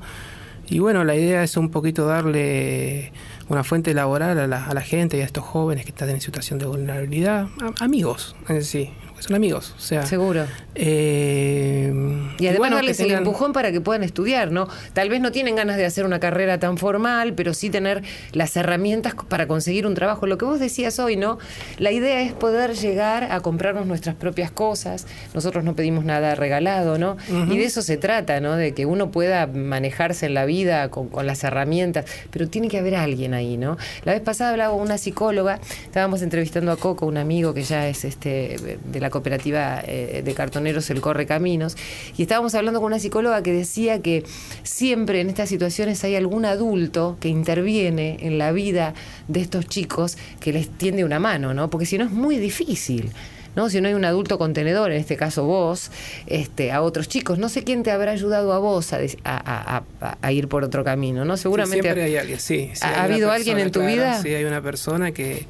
[0.68, 3.10] Y bueno, la idea es un poquito darle
[3.48, 6.20] una fuente laboral a la, a la gente y a estos jóvenes que están en
[6.20, 7.48] situación de vulnerabilidad,
[7.80, 9.74] amigos en sí, son amigos.
[9.76, 10.44] O sea, Seguro.
[10.74, 11.92] Eh,
[12.38, 14.68] y además darles el empujón para que puedan estudiar, ¿no?
[14.92, 18.02] Tal vez no tienen ganas de hacer una carrera tan formal, pero sí tener
[18.32, 20.26] las herramientas para conseguir un trabajo.
[20.26, 21.38] Lo que vos decías hoy, ¿no?
[21.78, 25.06] La idea es poder llegar a comprarnos nuestras propias cosas.
[25.32, 27.16] Nosotros no pedimos nada regalado, ¿no?
[27.30, 28.56] Y de eso se trata, ¿no?
[28.56, 32.96] De que uno pueda manejarse en la vida con, las herramientas, pero tiene que haber
[32.96, 33.78] alguien ahí, ¿no?
[34.04, 37.88] La vez pasada hablaba con una psicóloga, estábamos entrevistando a Coco, un amigo que ya
[37.88, 41.76] es este de la cooperativa eh, de cartoneros El Corre Caminos,
[42.16, 44.24] y estábamos hablando con una psicóloga que decía que
[44.62, 48.94] siempre en estas situaciones hay algún adulto que interviene en la vida
[49.28, 51.70] de estos chicos que les tiende una mano, ¿no?
[51.70, 53.10] Porque si no es muy difícil.
[53.56, 53.68] ¿no?
[53.70, 55.90] Si no hay un adulto contenedor, en este caso vos,
[56.26, 60.64] este, a otros chicos, no sé quién te habrá ayudado a vos a, ir por
[60.64, 61.36] otro camino, ¿no?
[61.36, 61.82] Seguramente.
[61.82, 62.70] siempre hay alguien, sí.
[62.80, 64.20] ¿Ha habido alguien en tu vida?
[64.20, 65.46] Sí, hay una persona que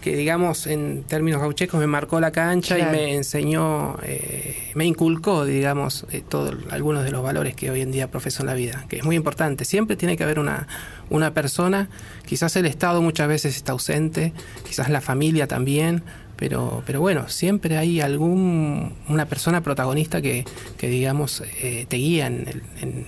[0.00, 5.44] que digamos en términos gauchescos me marcó la cancha y me enseñó, eh, me inculcó,
[5.44, 8.86] digamos, eh, todo, algunos de los valores que hoy en día profeso en la vida,
[8.88, 9.64] que es muy importante.
[9.64, 10.68] Siempre tiene que haber una,
[11.10, 11.88] una persona,
[12.26, 14.32] quizás el Estado muchas veces está ausente,
[14.66, 16.02] quizás la familia también,
[16.36, 20.44] pero, pero bueno, siempre hay algún, una persona protagonista que,
[20.76, 22.62] que digamos, eh, te guía en,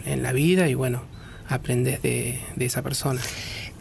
[0.05, 1.03] en, la vida y bueno,
[1.49, 3.21] aprendes de, de esa persona.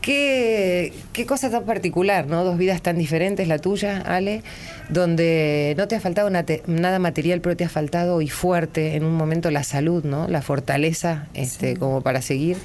[0.01, 0.93] Qué,
[1.27, 2.43] cosa tan particular, ¿no?
[2.43, 4.43] Dos vidas tan diferentes, la tuya, Ale,
[4.89, 9.15] donde no te ha faltado nada material, pero te ha faltado y fuerte en un
[9.15, 10.27] momento la salud, ¿no?
[10.27, 12.57] La fortaleza, este, como para seguir.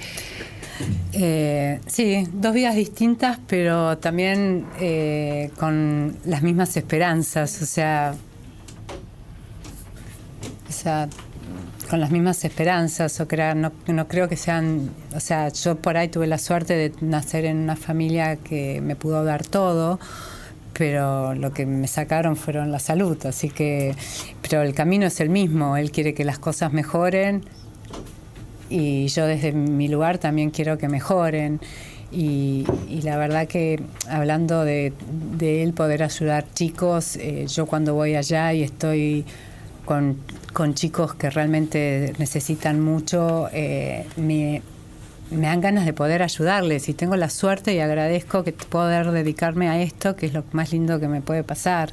[1.13, 8.15] Eh, sí, dos vidas distintas, pero también eh, con las mismas esperanzas, o sea,
[10.69, 11.09] o sea,
[11.89, 15.97] con las mismas esperanzas o crear, no, no creo que sean, o sea, yo por
[15.97, 19.99] ahí tuve la suerte de nacer en una familia que me pudo dar todo,
[20.73, 23.95] pero lo que me sacaron fueron la salud, así que,
[24.43, 27.45] pero el camino es el mismo, él quiere que las cosas mejoren
[28.69, 31.61] y yo desde mi lugar también quiero que mejoren.
[32.11, 32.65] Y,
[33.03, 34.93] la verdad que hablando de,
[35.41, 39.25] él poder ayudar chicos, eh, yo cuando voy allá y estoy
[39.85, 40.19] con,
[40.53, 44.63] con chicos que realmente necesitan mucho, eh, me,
[45.31, 49.69] me, dan ganas de poder ayudarles y tengo la suerte y agradezco que poder dedicarme
[49.69, 51.93] a esto, que es lo más lindo que me puede pasar.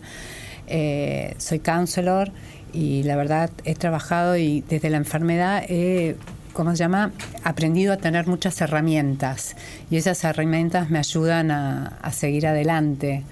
[0.67, 2.31] Eh, soy counselor
[2.73, 6.15] y la verdad he trabajado y desde la enfermedad he
[6.53, 7.11] ¿cómo se llama?
[7.43, 9.55] Aprendido a tener muchas herramientas
[9.89, 13.23] y esas herramientas me ayudan a, a seguir adelante.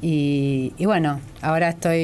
[0.00, 1.98] Y, bueno, ahora estoy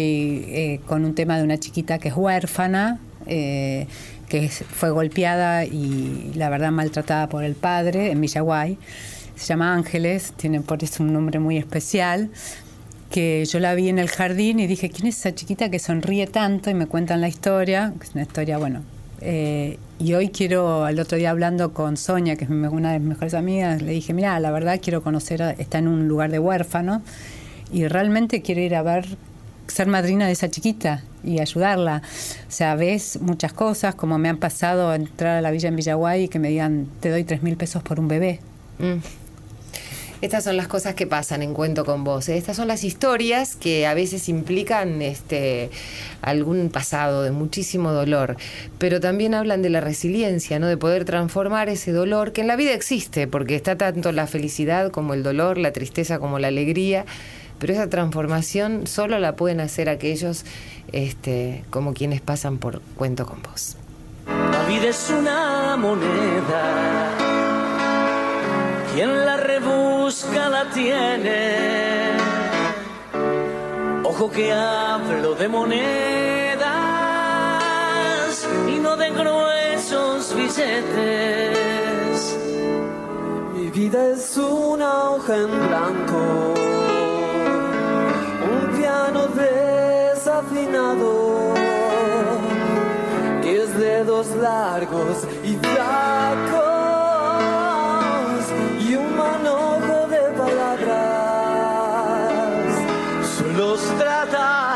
[0.48, 3.86] eh, con un tema de una chiquita que es huérfana, eh,
[4.28, 8.78] que fue golpeada y la verdad maltratada por el padre en Villaguay.
[9.36, 12.30] Se llama Ángeles, tiene por eso un nombre muy especial
[13.10, 16.26] que yo la vi en el jardín y dije, ¿quién es esa chiquita que sonríe
[16.26, 16.70] tanto?
[16.70, 18.82] Y me cuentan la historia, que es una historia, bueno.
[19.20, 23.08] Eh, y hoy quiero, al otro día hablando con Sonia, que es una de mis
[23.08, 27.02] mejores amigas, le dije, mira, la verdad quiero conocer, está en un lugar de huérfano
[27.72, 29.06] y realmente quiero ir a ver,
[29.66, 32.02] ser madrina de esa chiquita y ayudarla.
[32.48, 35.76] O sea, ves muchas cosas, como me han pasado a entrar a la villa en
[35.76, 38.40] Villaguay y que me digan, te doy tres mil pesos por un bebé.
[38.78, 38.98] Mm.
[40.22, 42.28] Estas son las cosas que pasan en Cuento con Vos.
[42.28, 42.36] ¿eh?
[42.36, 45.70] Estas son las historias que a veces implican este,
[46.20, 48.36] algún pasado de muchísimo dolor,
[48.76, 50.66] pero también hablan de la resiliencia, ¿no?
[50.66, 54.90] de poder transformar ese dolor que en la vida existe, porque está tanto la felicidad
[54.90, 57.06] como el dolor, la tristeza como la alegría
[57.60, 60.44] pero esa transformación solo la pueden hacer aquellos
[60.92, 63.76] este, como quienes pasan por Cuento con Vos.
[64.26, 67.10] La vida es una moneda,
[68.94, 72.10] quien la rebusca la tiene.
[74.04, 76.64] Ojo que hablo de monedas
[78.68, 80.78] y no de gruesos billetes.
[83.54, 86.89] Mi vida es una hoja en blanco
[89.40, 91.10] desafinado,
[93.42, 96.60] que es dedos largos y flacos
[98.86, 101.00] y un manojo de palabras.
[103.36, 104.69] Solo trata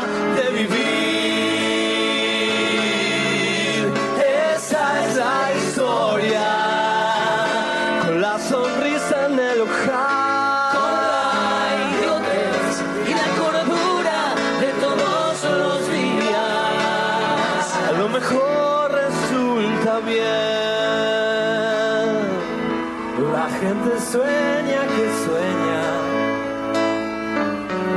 [24.15, 25.83] sueña que sueña.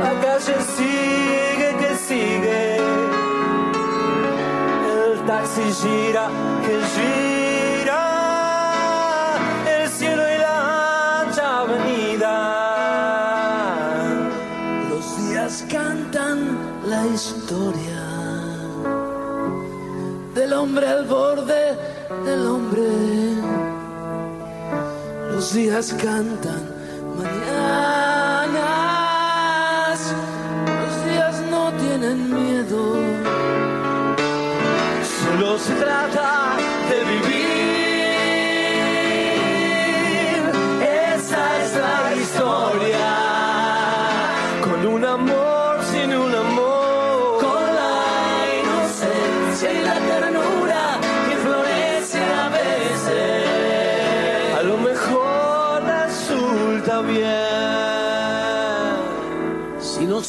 [0.03, 2.61] La calle sigue que sigue.
[4.95, 6.25] El taxi gira
[6.65, 8.03] que gira.
[9.75, 10.57] El cielo y la
[11.21, 12.35] ancha avenida.
[14.89, 16.37] Los días cantan
[16.91, 18.01] la historia
[20.35, 21.61] del hombre al borde
[22.25, 22.58] del hombre.
[25.53, 26.68] Días cantan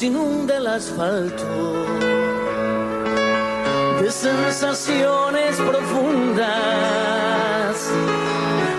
[0.00, 1.44] nos inunda el asfalto
[4.00, 6.46] de sensaciones profundas.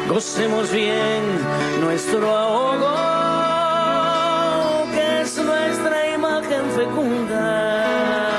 [0.09, 1.21] Gocemos bien
[1.81, 2.95] nuestro ahogo,
[4.93, 8.30] que es nuestra imagen fecunda.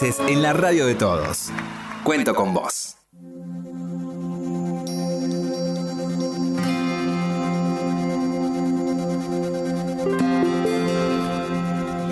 [0.00, 1.50] En la radio de todos.
[2.02, 2.96] Cuento con vos.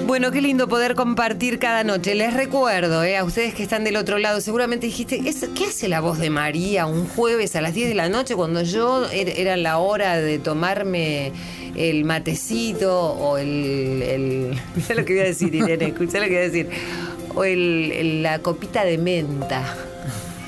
[0.07, 2.16] Bueno, qué lindo poder compartir cada noche.
[2.16, 5.89] Les recuerdo, eh, a ustedes que están del otro lado, seguramente dijiste, "Es- ¿qué hace
[5.89, 9.33] la voz de María un jueves a las 10 de la noche cuando yo er-
[9.37, 11.31] era la hora de tomarme
[11.76, 14.03] el matecito o el...
[14.03, 14.51] el
[14.97, 16.68] lo que voy a decir, Irene, escuchá lo que voy a decir.
[17.41, 19.64] O el, el- la copita de menta.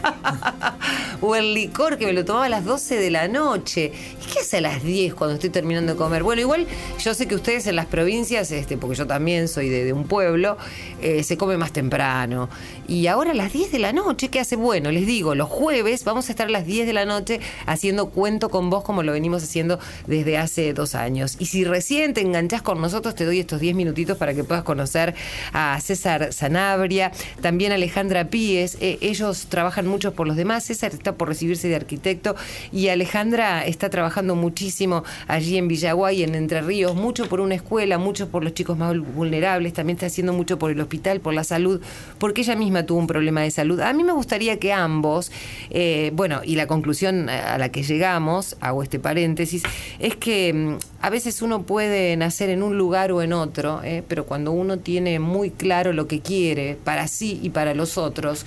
[1.23, 3.93] o el licor que me lo tomaba a las 12 de la noche.
[4.23, 6.23] ¿Y qué hace a las 10 cuando estoy terminando de comer?
[6.23, 6.67] Bueno, igual
[7.03, 10.57] yo sé que ustedes en las provincias, este, porque yo también soy de, un pueblo,
[11.01, 12.49] eh, se come más temprano.
[12.87, 14.55] Y ahora a las 10 de la noche, ¿qué hace?
[14.55, 18.11] Bueno, les digo, los jueves vamos a estar a las 10 de la noche haciendo
[18.11, 21.37] cuento con vos como lo venimos haciendo desde hace dos años.
[21.41, 24.63] Y si recién te enganchás con nosotros, te doy estos 10 minutitos para que puedas
[24.63, 25.15] conocer
[25.53, 27.11] a César Sanabria,
[27.41, 28.77] también a Alejandra Píez.
[28.81, 30.65] Eh, ellos trabajan mucho por los demás.
[30.65, 32.37] César está por recibirse de arquitecto
[32.71, 37.99] y Alejandra está trabajando muchísimo allí en Villaguay, en Entre Ríos, mucho por una escuela,
[37.99, 41.45] mucho por los chicos más vulnerables, también está haciendo mucho por el hospital, por la
[41.45, 41.81] salud,
[42.19, 43.81] porque ella misma tuvo un problema de salud.
[43.81, 45.33] A mí me gustaría que ambos,
[45.71, 49.63] eh, bueno, y la conclusión a la que llegamos, hago este paréntesis,
[49.99, 54.03] es que mm, a veces uno puede nacer en un lugar o en otro, eh,
[54.07, 58.45] pero cuando uno tiene muy claro lo que quiere para sí y para los otros,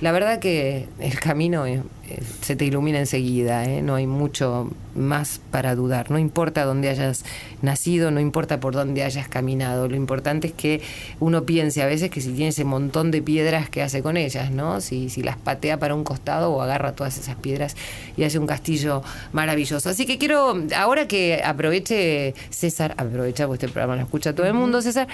[0.00, 4.70] la verdad que el camino eh, eh, se te ilumina enseguida, eh, no hay mucho
[4.94, 6.10] más para dudar.
[6.10, 7.24] No importa dónde hayas
[7.62, 9.88] nacido, no importa por dónde hayas caminado.
[9.88, 10.82] Lo importante es que
[11.20, 14.50] uno piense a veces que si tiene ese montón de piedras, ¿qué hace con ellas?
[14.50, 14.80] ¿no?
[14.80, 17.76] Si, si las patea para un costado o agarra todas esas piedras
[18.16, 19.88] y hace un castillo maravilloso.
[19.88, 24.54] Así que quiero, ahora que aproveche César, aprovecha porque este programa lo escucha todo el
[24.54, 25.08] mundo, César,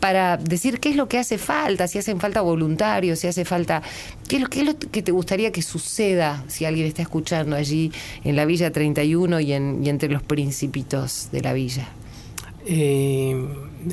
[0.00, 3.82] para decir qué es lo que hace falta, si hacen falta voluntarios, si hace falta,
[4.28, 7.54] qué es lo, qué es lo que te gustaría que suceda si alguien está escuchando
[7.54, 7.92] allí
[8.24, 11.88] en la Villa 31 y, en, y entre los principitos de la villa.
[12.66, 13.36] Eh,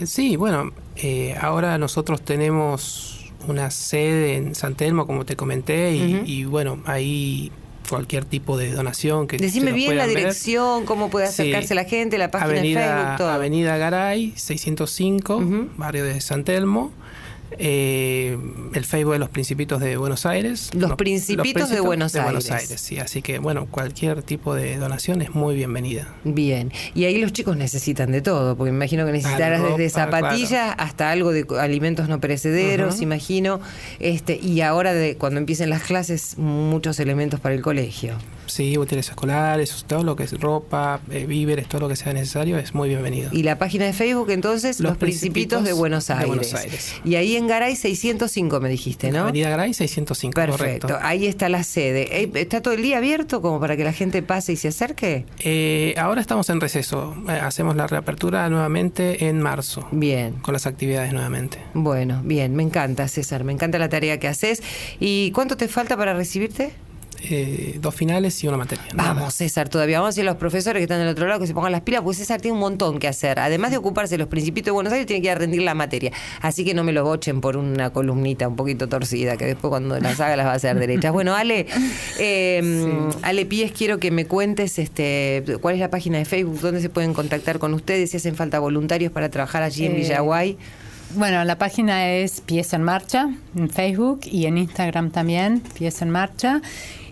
[0.05, 5.93] sí, bueno, eh, ahora nosotros tenemos una sede en San Telmo, como te comenté,
[6.25, 7.51] y, bueno, ahí
[7.89, 10.17] cualquier tipo de donación que Decime bien la ver.
[10.17, 11.43] dirección, cómo puede Sí.
[11.43, 13.29] acercarse la gente, la página de Avenida, Facebook, todo.
[13.29, 15.69] Avenida Garay, 605, Ujú.
[15.77, 16.91] barrio de San Telmo.
[17.51, 18.37] Eh,
[18.73, 20.69] el Facebook de los Principitos de Buenos Aires.
[20.73, 22.51] Los Principitos de Buenos Aires.
[22.51, 22.99] Aires, sí.
[22.99, 26.07] Así que, bueno, cualquier tipo de donación es muy bienvenida.
[26.23, 29.89] Bien, y ahí los chicos necesitan de todo, porque me imagino que necesitarás Algo, desde
[29.89, 33.59] zapatillas hasta algo de alimentos no perecederos, imagino,
[33.99, 38.17] este, y ahora de cuando empiecen las clases, muchos elementos para el colegio.
[38.47, 42.57] Sí, útiles escolares, todo lo que es ropa, eh, víveres, todo lo que sea necesario
[42.57, 43.29] es muy bienvenido.
[43.31, 46.27] Y la página de Facebook, entonces, Los, Los Principitos, Principitos de Buenos de Aires.
[46.27, 46.95] Buenos Aires.
[47.05, 49.19] Y ahí en Garay 605 me dijiste, ¿no?
[49.23, 51.07] Avenida Garay, 605, Perfecto, correcto.
[51.07, 52.21] ahí está la sede.
[52.23, 55.25] Eh, ¿Está todo el día abierto como para que la gente pase y se acerque?
[55.39, 57.15] Eh, ahora estamos en receso.
[57.27, 60.33] Eh, hacemos la reapertura nuevamente en marzo, Bien.
[60.41, 61.57] con las actividades nuevamente.
[61.73, 64.63] Bueno, bien, me encanta César, me encanta la tarea que haces.
[64.99, 66.71] ¿Y cuánto te falta para recibirte?
[67.23, 68.83] Eh, dos finales y una materia.
[68.93, 69.13] nada.
[69.13, 69.99] Vamos, César, todavía.
[69.99, 71.81] Vamos a decir a los profesores que están del otro lado que se pongan las
[71.81, 73.39] pilas, porque César tiene un montón que hacer.
[73.39, 75.73] Además de ocuparse de los principios de Buenos Aires, tiene que ir a rendir la
[75.73, 76.11] materia.
[76.41, 79.99] Así que no me lo bochen por una columnita un poquito torcida, que después cuando
[79.99, 81.11] las haga las va a hacer derechas.
[81.11, 81.65] Bueno, Ale,
[82.19, 86.81] eh, Ale Pies, quiero que me cuentes este, cuál es la página de Facebook, dónde
[86.81, 90.57] se pueden contactar con ustedes, si hacen falta voluntarios para trabajar allí en Eh, Villaguay.
[91.15, 96.09] Bueno, la página es Pies en Marcha en Facebook y en Instagram también, Pies en
[96.09, 96.61] Marcha.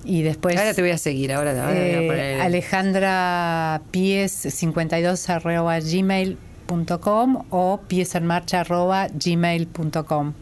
[0.05, 4.31] Y después ahora te voy a seguir, ahora, ahora voy a eh, poner- Alejandra Pies
[4.31, 10.33] 52 arroba gmail.com o pies en marcha arroba gmail.com.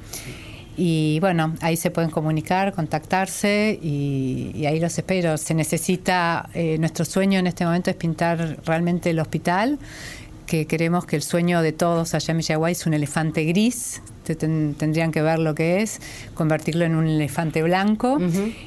[0.75, 5.37] Y bueno, ahí se pueden comunicar, contactarse y, y ahí los espero.
[5.37, 9.77] Se necesita, eh, nuestro sueño en este momento es pintar realmente el hospital,
[10.45, 14.01] que queremos que el sueño de todos allá en Villaguay es un elefante gris.
[14.23, 15.99] Te- ten- tendrían que ver lo que es,
[16.33, 18.19] convertirlo en un elefante blanco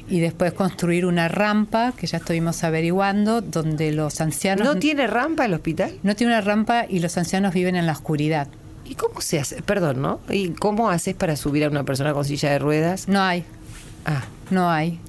[0.07, 4.67] y después construir una rampa que ya estuvimos averiguando, donde los ancianos...
[4.67, 5.97] ¿No tiene rampa el hospital?
[6.03, 8.47] no tiene una rampa y los ancianos viven en la oscuridad.
[8.85, 9.61] ¿Y cómo se hace?
[9.63, 10.19] Perdón, ¿no?
[10.29, 13.07] ¿Y cómo haces para subir a una persona con silla de ruedas?
[13.07, 13.43] No hay,
[14.05, 14.99] Ah, no hay,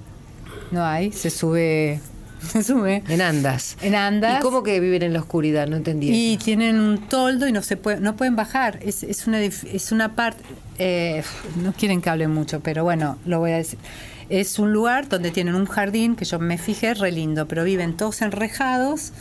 [0.72, 1.12] no hay.
[1.12, 2.00] Se sube,
[2.52, 3.76] se sube en andas.
[3.82, 4.38] en andas.
[4.40, 5.66] ¿Y cómo que viven en la oscuridad?
[5.68, 6.44] No entendí Y eso.
[6.44, 8.78] tienen un toldo y no se puede, no pueden bajar.
[8.82, 10.42] Es, es una es una parte.
[10.78, 11.22] eh,
[11.62, 13.78] no quieren que hable mucho, pero bueno, lo voy a decir.
[14.28, 17.96] Es un lugar donde tienen un jardín que yo me fijé re lindo, pero viven
[17.96, 19.12] todos enrejados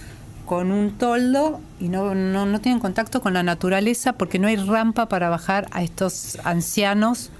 [0.46, 4.56] con un toldo y no, no, no tienen contacto con la naturaleza porque no hay
[4.56, 7.32] rampa para bajar a estos ancianos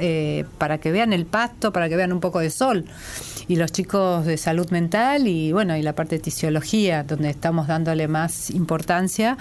[0.00, 2.84] eh, para que vean el pasto, para que vean un poco de sol.
[3.48, 7.66] Y los chicos de salud mental y bueno, y la parte de tisiología, donde estamos
[7.66, 9.36] dándole más importancia.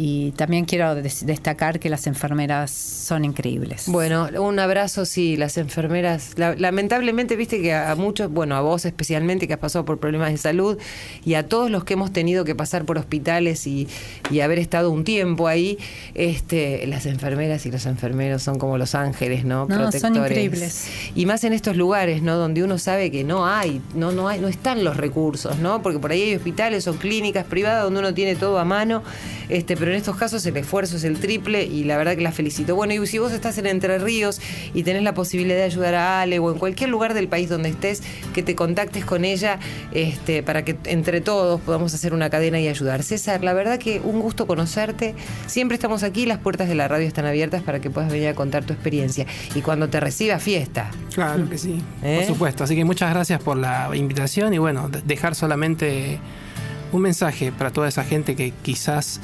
[0.00, 3.84] Y también quiero des- destacar que las enfermeras son increíbles.
[3.88, 6.34] Bueno, un abrazo, sí, las enfermeras.
[6.36, 9.98] la- lamentablemente, viste que a, a muchos, bueno, a vos especialmente, que has pasado por
[9.98, 10.78] problemas de salud,
[11.24, 13.88] y a todos los que hemos tenido que pasar por hospitales y,
[14.30, 15.78] y haber estado un tiempo ahí,
[16.14, 19.66] este, las enfermeras y los enfermeros son como los ángeles, ¿no?
[19.66, 20.88] No, son increíbles.
[21.16, 22.36] Y más en estos lugares, ¿no?
[22.36, 25.82] Donde uno sabe que no hay, no, no hay, no están los recursos, ¿no?
[25.82, 29.02] Porque por ahí hay hospitales o clínicas privadas donde uno tiene todo a mano,
[29.48, 32.32] este, pero en estos casos el esfuerzo es el triple y la verdad que la
[32.32, 32.74] felicito.
[32.76, 34.40] Bueno, y si vos estás en Entre Ríos
[34.74, 37.68] y tenés la posibilidad de ayudar a Ale o en cualquier lugar del país donde
[37.70, 38.02] estés,
[38.34, 39.58] que te contactes con ella,
[39.92, 43.02] este, para que entre todos podamos hacer una cadena y ayudar.
[43.02, 45.14] César, la verdad que un gusto conocerte.
[45.46, 48.34] Siempre estamos aquí, las puertas de la radio están abiertas para que puedas venir a
[48.34, 49.26] contar tu experiencia.
[49.54, 50.90] Y cuando te reciba, fiesta.
[51.14, 52.16] Claro que sí, ¿Eh?
[52.18, 52.64] por supuesto.
[52.64, 56.18] Así que muchas gracias por la invitación y bueno, de- dejar solamente
[56.92, 59.20] un mensaje para toda esa gente que quizás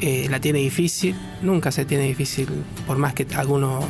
[0.00, 1.14] eh, la tiene difícil.
[1.42, 2.48] Nunca se tiene difícil,
[2.86, 3.80] por más que alguno,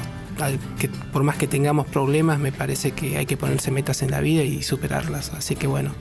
[0.41, 4.11] al- que, por más que tengamos problemas, me parece que hay que ponerse metas en
[4.11, 5.33] la vida y superarlas.
[5.35, 5.93] Así que bueno,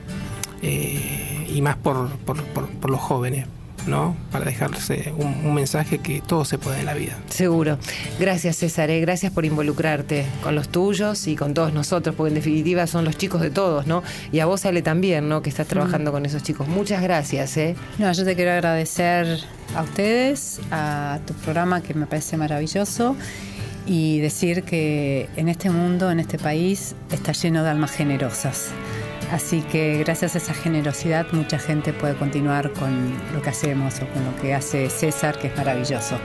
[0.62, 3.46] eh, y más por, por, por- por los jóvenes,
[3.88, 4.16] ¿no?
[4.30, 7.18] Para dejarse un, un mensaje que todo se puede en la vida.
[7.28, 7.78] Seguro.
[8.20, 8.90] Gracias, César.
[8.90, 9.00] ¿eh?
[9.00, 13.16] Gracias por involucrarte con los tuyos y con todos nosotros, porque en definitiva son los
[13.16, 14.02] chicos de todos, ¿no?
[14.32, 15.42] Y a vos, Ale, también, ¿no?
[15.42, 16.68] Que estás trabajando con esos chicos.
[16.68, 17.74] Muchas gracias, ¿eh?
[17.98, 19.40] No, yo te quiero agradecer
[19.74, 23.16] a ustedes, a tu programa que me parece maravilloso
[23.86, 28.68] y decir que en este mundo, en este país, está lleno de almas generosas.
[29.32, 34.06] Así que gracias a esa generosidad mucha gente puede continuar con lo que hacemos o
[34.08, 36.18] con lo que hace César, que es maravilloso.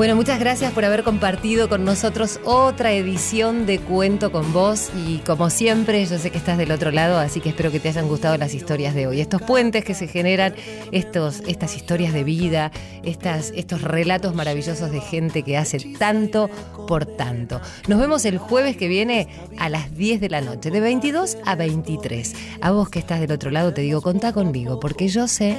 [0.00, 5.18] Bueno, muchas gracias por haber compartido con nosotros otra edición de Cuento con Vos y
[5.18, 8.08] como siempre yo sé que estás del otro lado, así que espero que te hayan
[8.08, 9.20] gustado las historias de hoy.
[9.20, 10.54] Estos puentes que se generan,
[10.90, 12.72] estos, estas historias de vida,
[13.02, 16.48] estas, estos relatos maravillosos de gente que hace tanto
[16.88, 17.60] por tanto.
[17.86, 19.28] Nos vemos el jueves que viene
[19.58, 22.36] a las 10 de la noche, de 22 a 23.
[22.62, 25.58] A vos que estás del otro lado te digo, contá conmigo, porque yo sé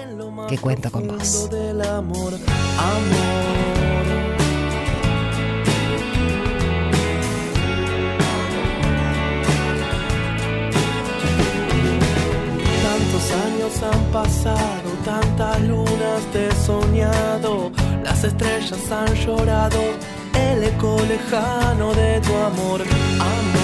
[0.50, 1.48] que cuento con vos.
[2.80, 3.71] años
[13.84, 17.72] han pasado, tantas lunas te he soñado,
[18.04, 19.80] las estrellas han llorado,
[20.34, 23.61] el eco lejano de tu amor, amor.